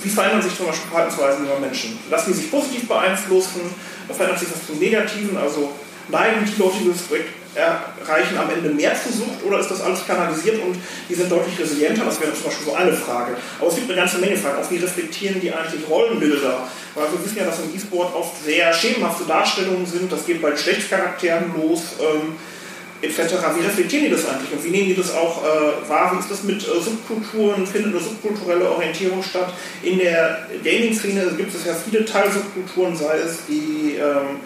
wie 0.00 0.08
verändern 0.08 0.42
sich 0.42 0.56
zum 0.56 0.66
Beispiel 0.66 0.88
Verhaltensweisen 0.90 1.44
über 1.44 1.58
Menschen? 1.58 1.98
Lassen 2.10 2.32
die 2.32 2.38
sich 2.38 2.50
positiv 2.50 2.88
beeinflussen? 2.88 3.60
Verändert 4.08 4.38
sich 4.38 4.48
das 4.48 4.66
zum 4.66 4.78
Negativen? 4.78 5.36
Also 5.36 5.72
Projekt 6.10 7.28
erreichen, 7.54 8.38
am 8.38 8.48
Ende 8.50 8.70
mehr 8.70 8.94
zu 8.94 9.12
Sucht 9.12 9.44
oder 9.46 9.60
ist 9.60 9.70
das 9.70 9.82
alles 9.82 10.06
kanalisiert 10.06 10.62
und 10.62 10.76
die 11.08 11.14
sind 11.14 11.30
deutlich 11.30 11.58
resilienter? 11.58 12.04
Das 12.04 12.20
wäre 12.20 12.32
zum 12.32 12.44
Beispiel 12.44 12.66
so 12.66 12.74
eine 12.74 12.92
Frage. 12.92 13.36
Aber 13.58 13.68
es 13.68 13.74
gibt 13.74 13.90
eine 13.90 14.00
ganze 14.00 14.18
Menge 14.18 14.36
Fragen. 14.36 14.62
Auch 14.62 14.70
wie 14.70 14.78
reflektieren 14.78 15.40
die 15.40 15.52
eigentlich 15.52 15.82
Rollenbilder? 15.88 16.66
Weil 16.94 17.12
wir 17.12 17.24
wissen 17.24 17.36
ja, 17.36 17.44
dass 17.44 17.60
im 17.60 17.74
E-Sport 17.74 18.14
oft 18.14 18.42
sehr 18.44 18.72
schemenhafte 18.72 19.24
Darstellungen 19.24 19.86
sind. 19.86 20.10
Das 20.10 20.24
geht 20.24 20.40
bei 20.40 20.52
Geschlechtscharakteren 20.52 21.52
los. 21.54 21.82
Ähm, 22.00 22.36
etc. 23.02 23.34
Wie 23.58 23.64
reflektieren 23.64 24.04
die 24.04 24.10
das 24.12 24.26
eigentlich 24.28 24.52
und 24.52 24.64
wie 24.64 24.70
nehmen 24.70 24.88
die 24.88 24.94
das 24.94 25.12
auch 25.12 25.42
äh, 25.42 25.88
wahr? 25.88 26.12
Wie 26.14 26.20
ist 26.20 26.30
das 26.30 26.44
mit 26.44 26.62
äh, 26.62 26.80
Subkulturen? 26.80 27.66
Findet 27.66 27.92
eine 27.92 28.02
subkulturelle 28.02 28.70
Orientierung 28.70 29.22
statt? 29.22 29.52
In 29.82 29.98
der 29.98 30.46
Gaming-Szene 30.62 31.34
gibt 31.36 31.52
es 31.52 31.66
ja 31.66 31.74
viele 31.74 32.04
Teilsubkulturen, 32.04 32.96
sei 32.96 33.18
es 33.18 33.38
die 33.48 33.96
ähm, 33.96 34.38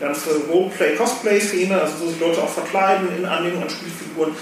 ganze 0.00 0.30
Roleplay-Cosplay-Szene, 0.50 1.80
also 1.80 1.94
wo 2.00 2.08
sich 2.08 2.20
Leute 2.20 2.42
auch 2.42 2.48
verkleiden 2.48 3.08
in 3.16 3.24
Anlehnung 3.24 3.62
an 3.62 3.70
Spielfiguren. 3.70 4.34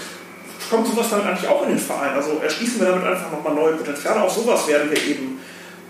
Kommt 0.69 0.87
sowas 0.87 1.07
damit 1.09 1.25
eigentlich 1.25 1.47
auch 1.49 1.63
in 1.63 1.69
den 1.69 1.79
Verein? 1.79 2.13
Also 2.15 2.39
erschließen 2.43 2.79
wir 2.79 2.87
damit 2.87 3.05
einfach 3.05 3.31
nochmal 3.31 3.53
neue 3.53 3.73
Potenziale? 3.73 4.21
Auch 4.21 4.33
sowas 4.33 4.67
werden 4.67 4.89
wir 4.89 4.97
eben 4.97 5.39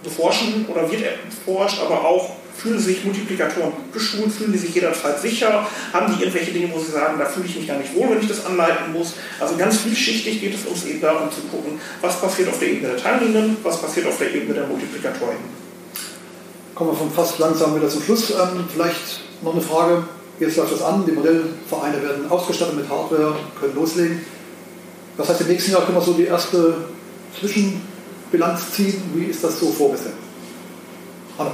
beforschen 0.04 0.66
oder 0.68 0.90
wird 0.92 1.04
erforscht, 1.04 1.80
aber 1.82 2.04
auch 2.04 2.32
Fühlen 2.56 2.80
sich 2.80 3.04
Multiplikatoren 3.04 3.74
geschult? 3.92 4.32
Fühlen 4.32 4.52
die 4.52 4.60
sich 4.60 4.76
jederzeit 4.76 5.20
sicher? 5.20 5.68
Haben 5.92 6.14
die 6.14 6.22
irgendwelche 6.22 6.52
Dinge, 6.52 6.72
wo 6.72 6.80
sie 6.80 6.92
sagen, 6.92 7.18
da 7.18 7.26
fühle 7.26 7.48
ich 7.48 7.56
mich 7.56 7.68
gar 7.68 7.78
nicht 7.78 7.96
wohl, 7.96 8.12
wenn 8.12 8.22
ich 8.22 8.28
das 8.28 8.46
anleiten 8.46 8.94
muss? 8.94 9.14
Also 9.40 9.58
ganz 9.58 9.80
vielschichtig 9.80 10.40
geht 10.40 10.54
es 10.54 10.66
uns 10.66 10.86
eben 10.86 11.02
darum 11.02 11.32
zu 11.32 11.42
gucken, 11.42 11.80
was 12.02 12.22
passiert 12.22 12.50
auf 12.50 12.60
der 12.60 12.70
Ebene 12.70 12.90
der 12.90 12.98
Teilnehmenden, 12.98 13.58
was 13.64 13.82
passiert 13.82 14.08
auf 14.08 14.18
der 14.18 14.34
Ebene 14.34 14.54
der 14.54 14.68
Multiplikatoren. 14.68 15.38
Kommen 16.76 16.92
wir 16.92 16.98
von 16.98 17.12
fast 17.12 17.40
langsam 17.40 17.76
wieder 17.76 17.90
zum 17.90 18.04
Schluss. 18.04 18.30
Ähm, 18.32 18.66
vielleicht 18.72 19.22
noch 19.44 19.54
eine 19.54 19.62
Frage. 19.62 20.04
Jetzt 20.40 20.58
läuft 20.58 20.74
das 20.74 20.82
an, 20.82 21.06
die 21.06 21.12
Modellvereine 21.12 22.02
werden 22.02 22.30
ausgestattet 22.30 22.76
mit 22.76 22.90
Hardware, 22.90 23.36
können 23.60 23.76
loslegen. 23.76 24.22
Das 25.18 25.30
heißt, 25.30 25.42
im 25.42 25.48
nächsten 25.48 25.72
Jahr 25.72 25.84
können 25.84 25.98
wir 25.98 26.02
so 26.02 26.14
die 26.14 26.26
erste 26.26 26.76
Zwischenbilanz 27.40 28.72
ziehen. 28.72 29.02
Wie 29.14 29.26
ist 29.26 29.44
das 29.44 29.60
so 29.60 29.68
vorgesehen? 29.72 30.14
Anna. 31.38 31.52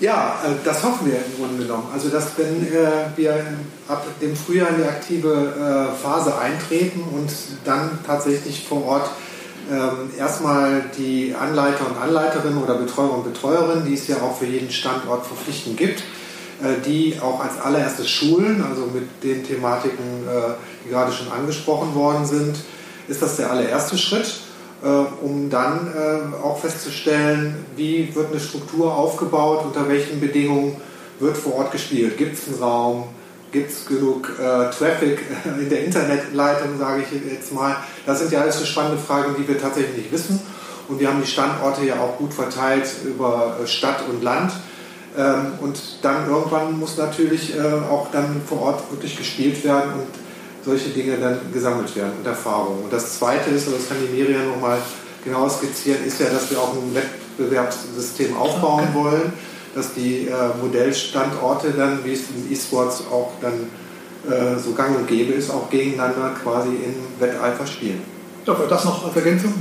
Ja, 0.00 0.40
äh, 0.46 0.54
das 0.64 0.82
hoffen 0.82 1.10
wir 1.10 1.16
im 1.16 1.36
Grunde 1.36 1.62
genommen. 1.64 1.88
Also, 1.92 2.08
dass 2.08 2.28
wenn 2.36 2.66
äh, 2.66 3.16
wir 3.16 3.44
ab 3.86 4.06
dem 4.20 4.34
Frühjahr 4.34 4.70
in 4.70 4.78
die 4.78 4.84
aktive 4.84 5.92
äh, 5.92 6.02
Phase 6.02 6.38
eintreten 6.38 7.02
und 7.02 7.30
dann 7.64 7.98
tatsächlich 8.06 8.64
vor 8.66 8.84
Ort 8.86 9.10
ähm, 9.70 10.10
erstmal 10.18 10.84
die 10.98 11.34
Anleiter 11.38 11.86
und 11.86 11.96
Anleiterinnen 11.96 12.62
oder 12.62 12.74
Betreuer 12.74 13.12
und 13.12 13.24
Betreuerinnen, 13.24 13.84
die 13.86 13.94
es 13.94 14.08
ja 14.08 14.16
auch 14.16 14.36
für 14.36 14.46
jeden 14.46 14.70
Standort 14.70 15.26
verpflichtend 15.26 15.76
gibt, 15.76 16.02
die 16.84 17.16
auch 17.22 17.42
als 17.42 17.58
allererstes 17.58 18.10
schulen, 18.10 18.62
also 18.62 18.82
mit 18.92 19.08
den 19.22 19.42
Thematiken, 19.42 20.26
die 20.84 20.90
gerade 20.90 21.10
schon 21.10 21.32
angesprochen 21.32 21.94
worden 21.94 22.26
sind, 22.26 22.54
ist 23.08 23.22
das 23.22 23.36
der 23.36 23.50
allererste 23.50 23.96
Schritt. 23.96 24.40
Äh, 24.82 24.86
um 25.22 25.50
dann 25.50 25.92
äh, 25.94 26.42
auch 26.42 26.58
festzustellen, 26.58 27.66
wie 27.76 28.14
wird 28.14 28.30
eine 28.30 28.40
Struktur 28.40 28.94
aufgebaut, 28.94 29.66
unter 29.66 29.86
welchen 29.88 30.20
Bedingungen 30.20 30.76
wird 31.18 31.36
vor 31.36 31.56
Ort 31.56 31.72
gespielt. 31.72 32.16
Gibt 32.16 32.38
es 32.38 32.48
einen 32.48 32.62
Raum? 32.62 33.08
Gibt 33.52 33.70
es 33.70 33.86
genug 33.86 34.30
äh, 34.38 34.70
Traffic 34.70 35.20
in 35.58 35.68
der 35.68 35.84
Internetleitung, 35.84 36.78
sage 36.78 37.02
ich 37.02 37.32
jetzt 37.32 37.52
mal. 37.52 37.76
Das 38.06 38.20
sind 38.20 38.30
ja 38.32 38.42
alles 38.42 38.58
so 38.58 38.64
spannende 38.64 38.98
Fragen, 38.98 39.34
die 39.38 39.46
wir 39.46 39.60
tatsächlich 39.60 39.96
nicht 39.96 40.12
wissen. 40.12 40.40
Und 40.88 41.00
wir 41.00 41.08
haben 41.08 41.20
die 41.20 41.30
Standorte 41.30 41.84
ja 41.84 42.00
auch 42.00 42.16
gut 42.16 42.32
verteilt 42.34 42.88
über 43.04 43.56
äh, 43.62 43.66
Stadt 43.66 44.04
und 44.08 44.22
Land. 44.22 44.52
Ähm, 45.16 45.52
und 45.60 45.78
dann 46.02 46.28
irgendwann 46.28 46.78
muss 46.78 46.96
natürlich 46.96 47.56
äh, 47.56 47.60
auch 47.60 48.10
dann 48.12 48.40
vor 48.46 48.62
Ort 48.62 48.90
wirklich 48.90 49.16
gespielt 49.16 49.64
werden 49.64 49.92
und 49.94 50.08
solche 50.64 50.90
Dinge 50.90 51.16
dann 51.16 51.38
gesammelt 51.52 51.94
werden 51.96 52.12
und 52.18 52.26
Erfahrungen. 52.26 52.84
Und 52.84 52.92
das 52.92 53.18
Zweite 53.18 53.50
ist, 53.50 53.66
und 53.66 53.76
das 53.76 53.88
kann 53.88 53.96
die 54.00 54.12
Miriam 54.14 54.48
nochmal 54.48 54.78
genau 55.24 55.48
skizzieren, 55.48 56.04
ist 56.04 56.20
ja, 56.20 56.28
dass 56.28 56.50
wir 56.50 56.58
auch 56.60 56.74
ein 56.74 56.94
Wettbewerbssystem 56.94 58.36
aufbauen 58.36 58.88
wollen, 58.92 59.32
dass 59.74 59.94
die 59.94 60.28
äh, 60.28 60.32
Modellstandorte 60.60 61.70
dann, 61.70 62.04
wie 62.04 62.12
es 62.12 62.22
in 62.30 62.52
E-Sports 62.52 63.04
auch 63.10 63.32
dann 63.40 63.70
äh, 64.28 64.58
so 64.58 64.72
gang 64.72 64.96
und 64.96 65.06
gäbe 65.06 65.32
ist, 65.32 65.50
auch 65.50 65.70
gegeneinander 65.70 66.34
quasi 66.42 66.68
in 66.68 66.94
Wetteifer 67.18 67.66
spielen. 67.66 68.02
Darf 68.44 68.58
das 68.68 68.84
noch 68.84 69.06
als 69.06 69.16
Ergänzung? 69.16 69.54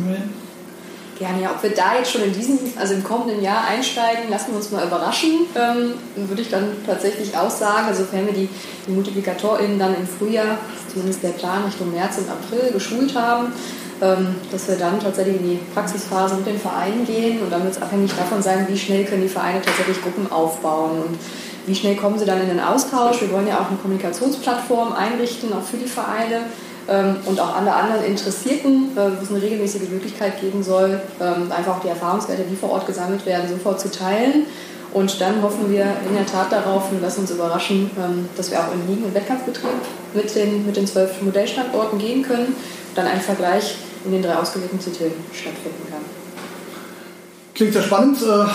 Gerne, 1.20 1.42
ja. 1.42 1.52
Ob 1.52 1.62
wir 1.62 1.72
da 1.72 1.98
jetzt 1.98 2.12
schon 2.14 2.24
in 2.24 2.32
diesem, 2.32 2.58
also 2.78 2.94
im 2.94 3.04
kommenden 3.04 3.44
Jahr 3.44 3.68
einsteigen, 3.68 4.30
lassen 4.30 4.52
wir 4.52 4.56
uns 4.56 4.72
mal 4.72 4.88
überraschen, 4.88 5.48
ähm, 5.54 5.94
würde 6.16 6.42
ich 6.42 6.50
dann 6.50 6.72
tatsächlich 6.86 7.36
auch 7.36 7.50
sagen. 7.50 7.88
Also 7.88 8.06
wenn 8.12 8.26
wir 8.26 8.34
die, 8.34 8.48
die 8.88 8.92
MultiplikatorInnen 8.92 9.78
dann 9.78 9.96
im 9.96 10.08
Frühjahr, 10.08 10.58
zumindest 10.92 11.22
der 11.22 11.30
Plan 11.30 11.66
Richtung 11.66 11.92
März 11.92 12.20
und 12.20 12.30
April, 12.30 12.72
geschult 12.72 13.14
haben, 13.16 13.52
dass 14.00 14.68
wir 14.68 14.78
dann 14.78 15.00
tatsächlich 15.00 15.38
in 15.38 15.50
die 15.50 15.60
Praxisphase 15.74 16.36
mit 16.36 16.48
den 16.48 16.60
Vereinen 16.60 17.06
gehen 17.06 17.42
und 17.42 17.52
dann 17.52 17.64
wird 17.64 17.76
es 17.76 17.82
abhängig 17.82 18.12
davon 18.16 18.42
sein, 18.42 18.66
wie 18.70 18.78
schnell 18.78 19.04
können 19.06 19.22
die 19.22 19.28
Vereine 19.28 19.62
tatsächlich 19.62 20.02
Gruppen 20.02 20.32
aufbauen 20.32 21.04
und 21.06 21.20
wie 21.66 21.76
schnell 21.76 21.96
kommen 21.96 22.18
sie 22.18 22.26
dann 22.26 22.42
in 22.42 22.48
den 22.48 22.60
Austausch. 22.60 23.22
Wir 23.22 23.32
wollen 23.32 23.48
ja 23.48 23.56
auch 23.56 23.68
eine 23.68 23.78
Kommunikationsplattform 23.78 24.94
einrichten, 24.94 25.52
auch 25.54 25.64
für 25.64 25.78
die 25.78 25.88
Vereine 25.88 26.44
ähm, 26.88 27.18
und 27.26 27.40
auch 27.40 27.56
alle 27.56 27.74
anderen 27.74 28.06
Interessierten, 28.06 28.98
äh, 28.98 29.20
wo 29.20 29.24
es 29.24 29.30
eine 29.30 29.42
regelmäßige 29.42 29.90
Möglichkeit 29.90 30.40
geben 30.40 30.64
soll, 30.64 31.02
ähm, 31.20 31.52
einfach 31.52 31.78
auch 31.78 31.82
die 31.82 31.90
Erfahrungswerte, 31.90 32.44
die 32.50 32.56
vor 32.56 32.72
Ort 32.72 32.88
gesammelt 32.88 33.26
werden, 33.26 33.50
sofort 33.50 33.82
zu 33.82 33.92
teilen. 33.92 34.46
Und 34.92 35.22
dann 35.22 35.44
hoffen 35.44 35.70
wir 35.70 35.84
in 36.08 36.16
der 36.16 36.26
Tat 36.26 36.52
darauf 36.52 36.92
und 36.92 37.02
lassen 37.02 37.22
uns 37.22 37.32
überraschen, 37.32 37.92
ähm, 38.00 38.30
dass 38.38 38.50
wir 38.50 38.60
auch 38.60 38.74
in 38.74 38.88
Ligen- 38.88 39.06
und 39.06 39.14
Wettkampfbetrieb 39.14 39.70
mit 40.14 40.34
den, 40.34 40.66
mit 40.66 40.78
den 40.78 40.88
zwölf 40.88 41.22
Modellstandorten 41.22 42.00
gehen 42.00 42.24
können 42.24 42.56
dann 42.96 43.08
ein 43.08 43.22
Vergleich 43.22 43.76
in 44.06 44.12
den 44.12 44.22
drei 44.22 44.36
ausgewählten 44.36 44.80
Titeln 44.80 45.14
stattfinden 45.34 45.90
kann. 45.90 46.02
Klingt 47.54 47.74
sehr 47.74 47.84
spannend. 47.84 48.22
Äh, 48.22 48.46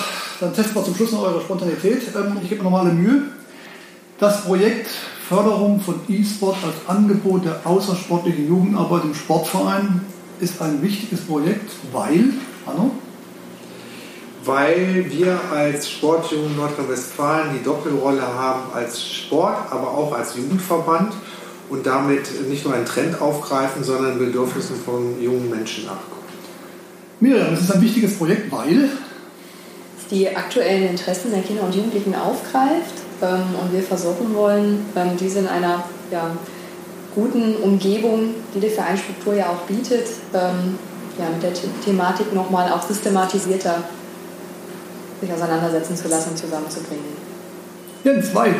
dann 0.41 0.55
testen 0.55 0.75
wir 0.75 0.85
zum 0.85 0.95
Schluss 0.95 1.13
noch 1.13 1.23
eure 1.23 1.41
Spontanität. 1.41 2.03
Ich 2.43 2.49
gebe 2.49 2.63
mir 2.63 2.65
nochmal 2.65 2.87
eine 2.87 2.95
Mühe. 2.95 3.23
Das 4.19 4.45
Projekt 4.45 4.89
Förderung 5.29 5.81
von 5.81 6.01
E-Sport 6.09 6.57
als 6.65 6.75
Angebot 6.87 7.47
der 7.47 7.61
außersportlichen 7.65 8.47
Jugendarbeit 8.47 9.05
im 9.05 9.15
Sportverein 9.15 10.03
ist 10.39 10.61
ein 10.61 10.83
wichtiges 10.83 11.23
Projekt, 11.23 11.71
weil, 11.93 12.35
Hanno? 12.67 12.91
Weil 14.45 15.07
wir 15.11 15.41
als 15.51 15.91
Sportjugend 15.91 16.59
Nordrhein-Westfalen 16.59 17.55
die 17.59 17.65
Doppelrolle 17.65 18.23
haben 18.23 18.65
als 18.75 19.03
Sport, 19.03 19.57
aber 19.71 19.89
auch 19.89 20.13
als 20.13 20.37
Jugendverband 20.37 21.15
und 21.71 21.87
damit 21.87 22.49
nicht 22.49 22.65
nur 22.65 22.75
einen 22.75 22.85
Trend 22.85 23.21
aufgreifen, 23.21 23.83
sondern 23.83 24.19
Bedürfnissen 24.19 24.77
von 24.77 25.21
jungen 25.21 25.51
Menschen 25.51 25.87
nachkommen. 25.87 26.25
Miriam, 27.21 27.55
es 27.55 27.63
ist 27.63 27.73
ein 27.73 27.81
wichtiges 27.81 28.17
Projekt, 28.17 28.53
weil 28.53 28.91
es 29.99 30.07
die 30.11 30.29
aktuellen 30.29 30.91
Interessen 30.91 31.31
der 31.31 31.43
Kinder 31.43 31.63
und 31.63 31.75
Jugendlichen 31.75 32.15
aufgreift 32.15 32.95
ähm, 33.23 33.45
und 33.63 33.73
wir 33.73 33.83
versuchen 33.83 34.35
wollen, 34.35 34.85
ähm, 34.95 35.11
diese 35.19 35.41
in 35.41 35.47
einer 35.47 35.85
ja, 36.11 36.31
guten 37.15 37.57
Umgebung, 37.57 38.35
die 38.55 38.61
die 38.61 38.69
Vereinsstruktur 38.69 39.35
ja 39.35 39.47
auch 39.47 39.63
bietet, 39.67 40.07
ähm, 40.35 40.79
ja, 41.19 41.31
mit 41.33 41.43
der 41.43 41.53
Thematik 41.85 42.35
nochmal 42.35 42.71
auch 42.73 42.83
systematisierter 42.83 43.85
sich 45.21 45.33
auseinandersetzen 45.33 45.97
zu 45.97 46.09
lassen 46.09 46.31
und 46.31 46.37
zusammenzubringen. 46.37 47.05
Jens, 48.03 48.35
weil? 48.35 48.55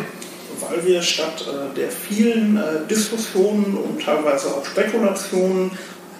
Weil 0.61 0.85
wir 0.85 1.01
statt 1.01 1.45
äh, 1.47 1.75
der 1.75 1.89
vielen 1.89 2.57
äh, 2.57 2.87
Diskussionen 2.89 3.77
und 3.77 4.01
teilweise 4.01 4.47
auch 4.47 4.65
Spekulationen 4.65 5.71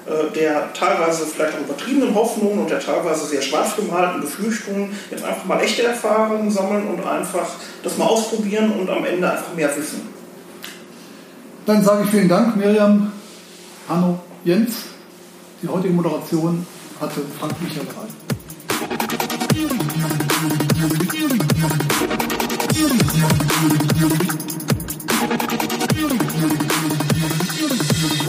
äh, 0.06 0.32
der 0.36 0.72
teilweise 0.74 1.26
vielleicht 1.26 1.56
auch 1.56 1.62
übertriebenen 1.62 2.14
Hoffnungen 2.14 2.60
und 2.60 2.70
der 2.70 2.80
teilweise 2.80 3.26
sehr 3.26 3.42
schwarz 3.42 3.76
gemalten 3.76 4.22
Befürchtungen 4.22 4.96
jetzt 5.10 5.24
einfach 5.24 5.46
mal 5.46 5.60
echte 5.62 5.82
Erfahrungen 5.82 6.52
sammeln 6.52 6.88
und 6.88 7.04
einfach 7.04 7.48
das 7.82 7.98
mal 7.98 8.06
ausprobieren 8.06 8.72
und 8.74 8.88
am 8.88 9.04
Ende 9.04 9.32
einfach 9.32 9.56
mehr 9.56 9.76
wissen. 9.76 10.02
Dann 11.66 11.84
sage 11.84 12.04
ich 12.04 12.12
vielen 12.12 12.30
Dank, 12.30 12.56
Miriam, 12.56 13.12
Hanno, 13.90 14.20
Jens. 14.44 14.76
Die 15.64 15.68
heutige 15.68 15.96
Moderation 15.96 16.68
hatte 17.02 17.22
Frank 17.40 17.56
Michael. 17.64 17.88
Beauty, 22.76 22.98
beauty, 22.98 23.88
beauty. 23.94 24.28
Beauty, 25.08 25.48
beauty, 25.48 25.78
beauty. 25.96 26.18
Beauty, 26.28 26.58
beauty, 27.56 27.78
beauty. 27.94 28.25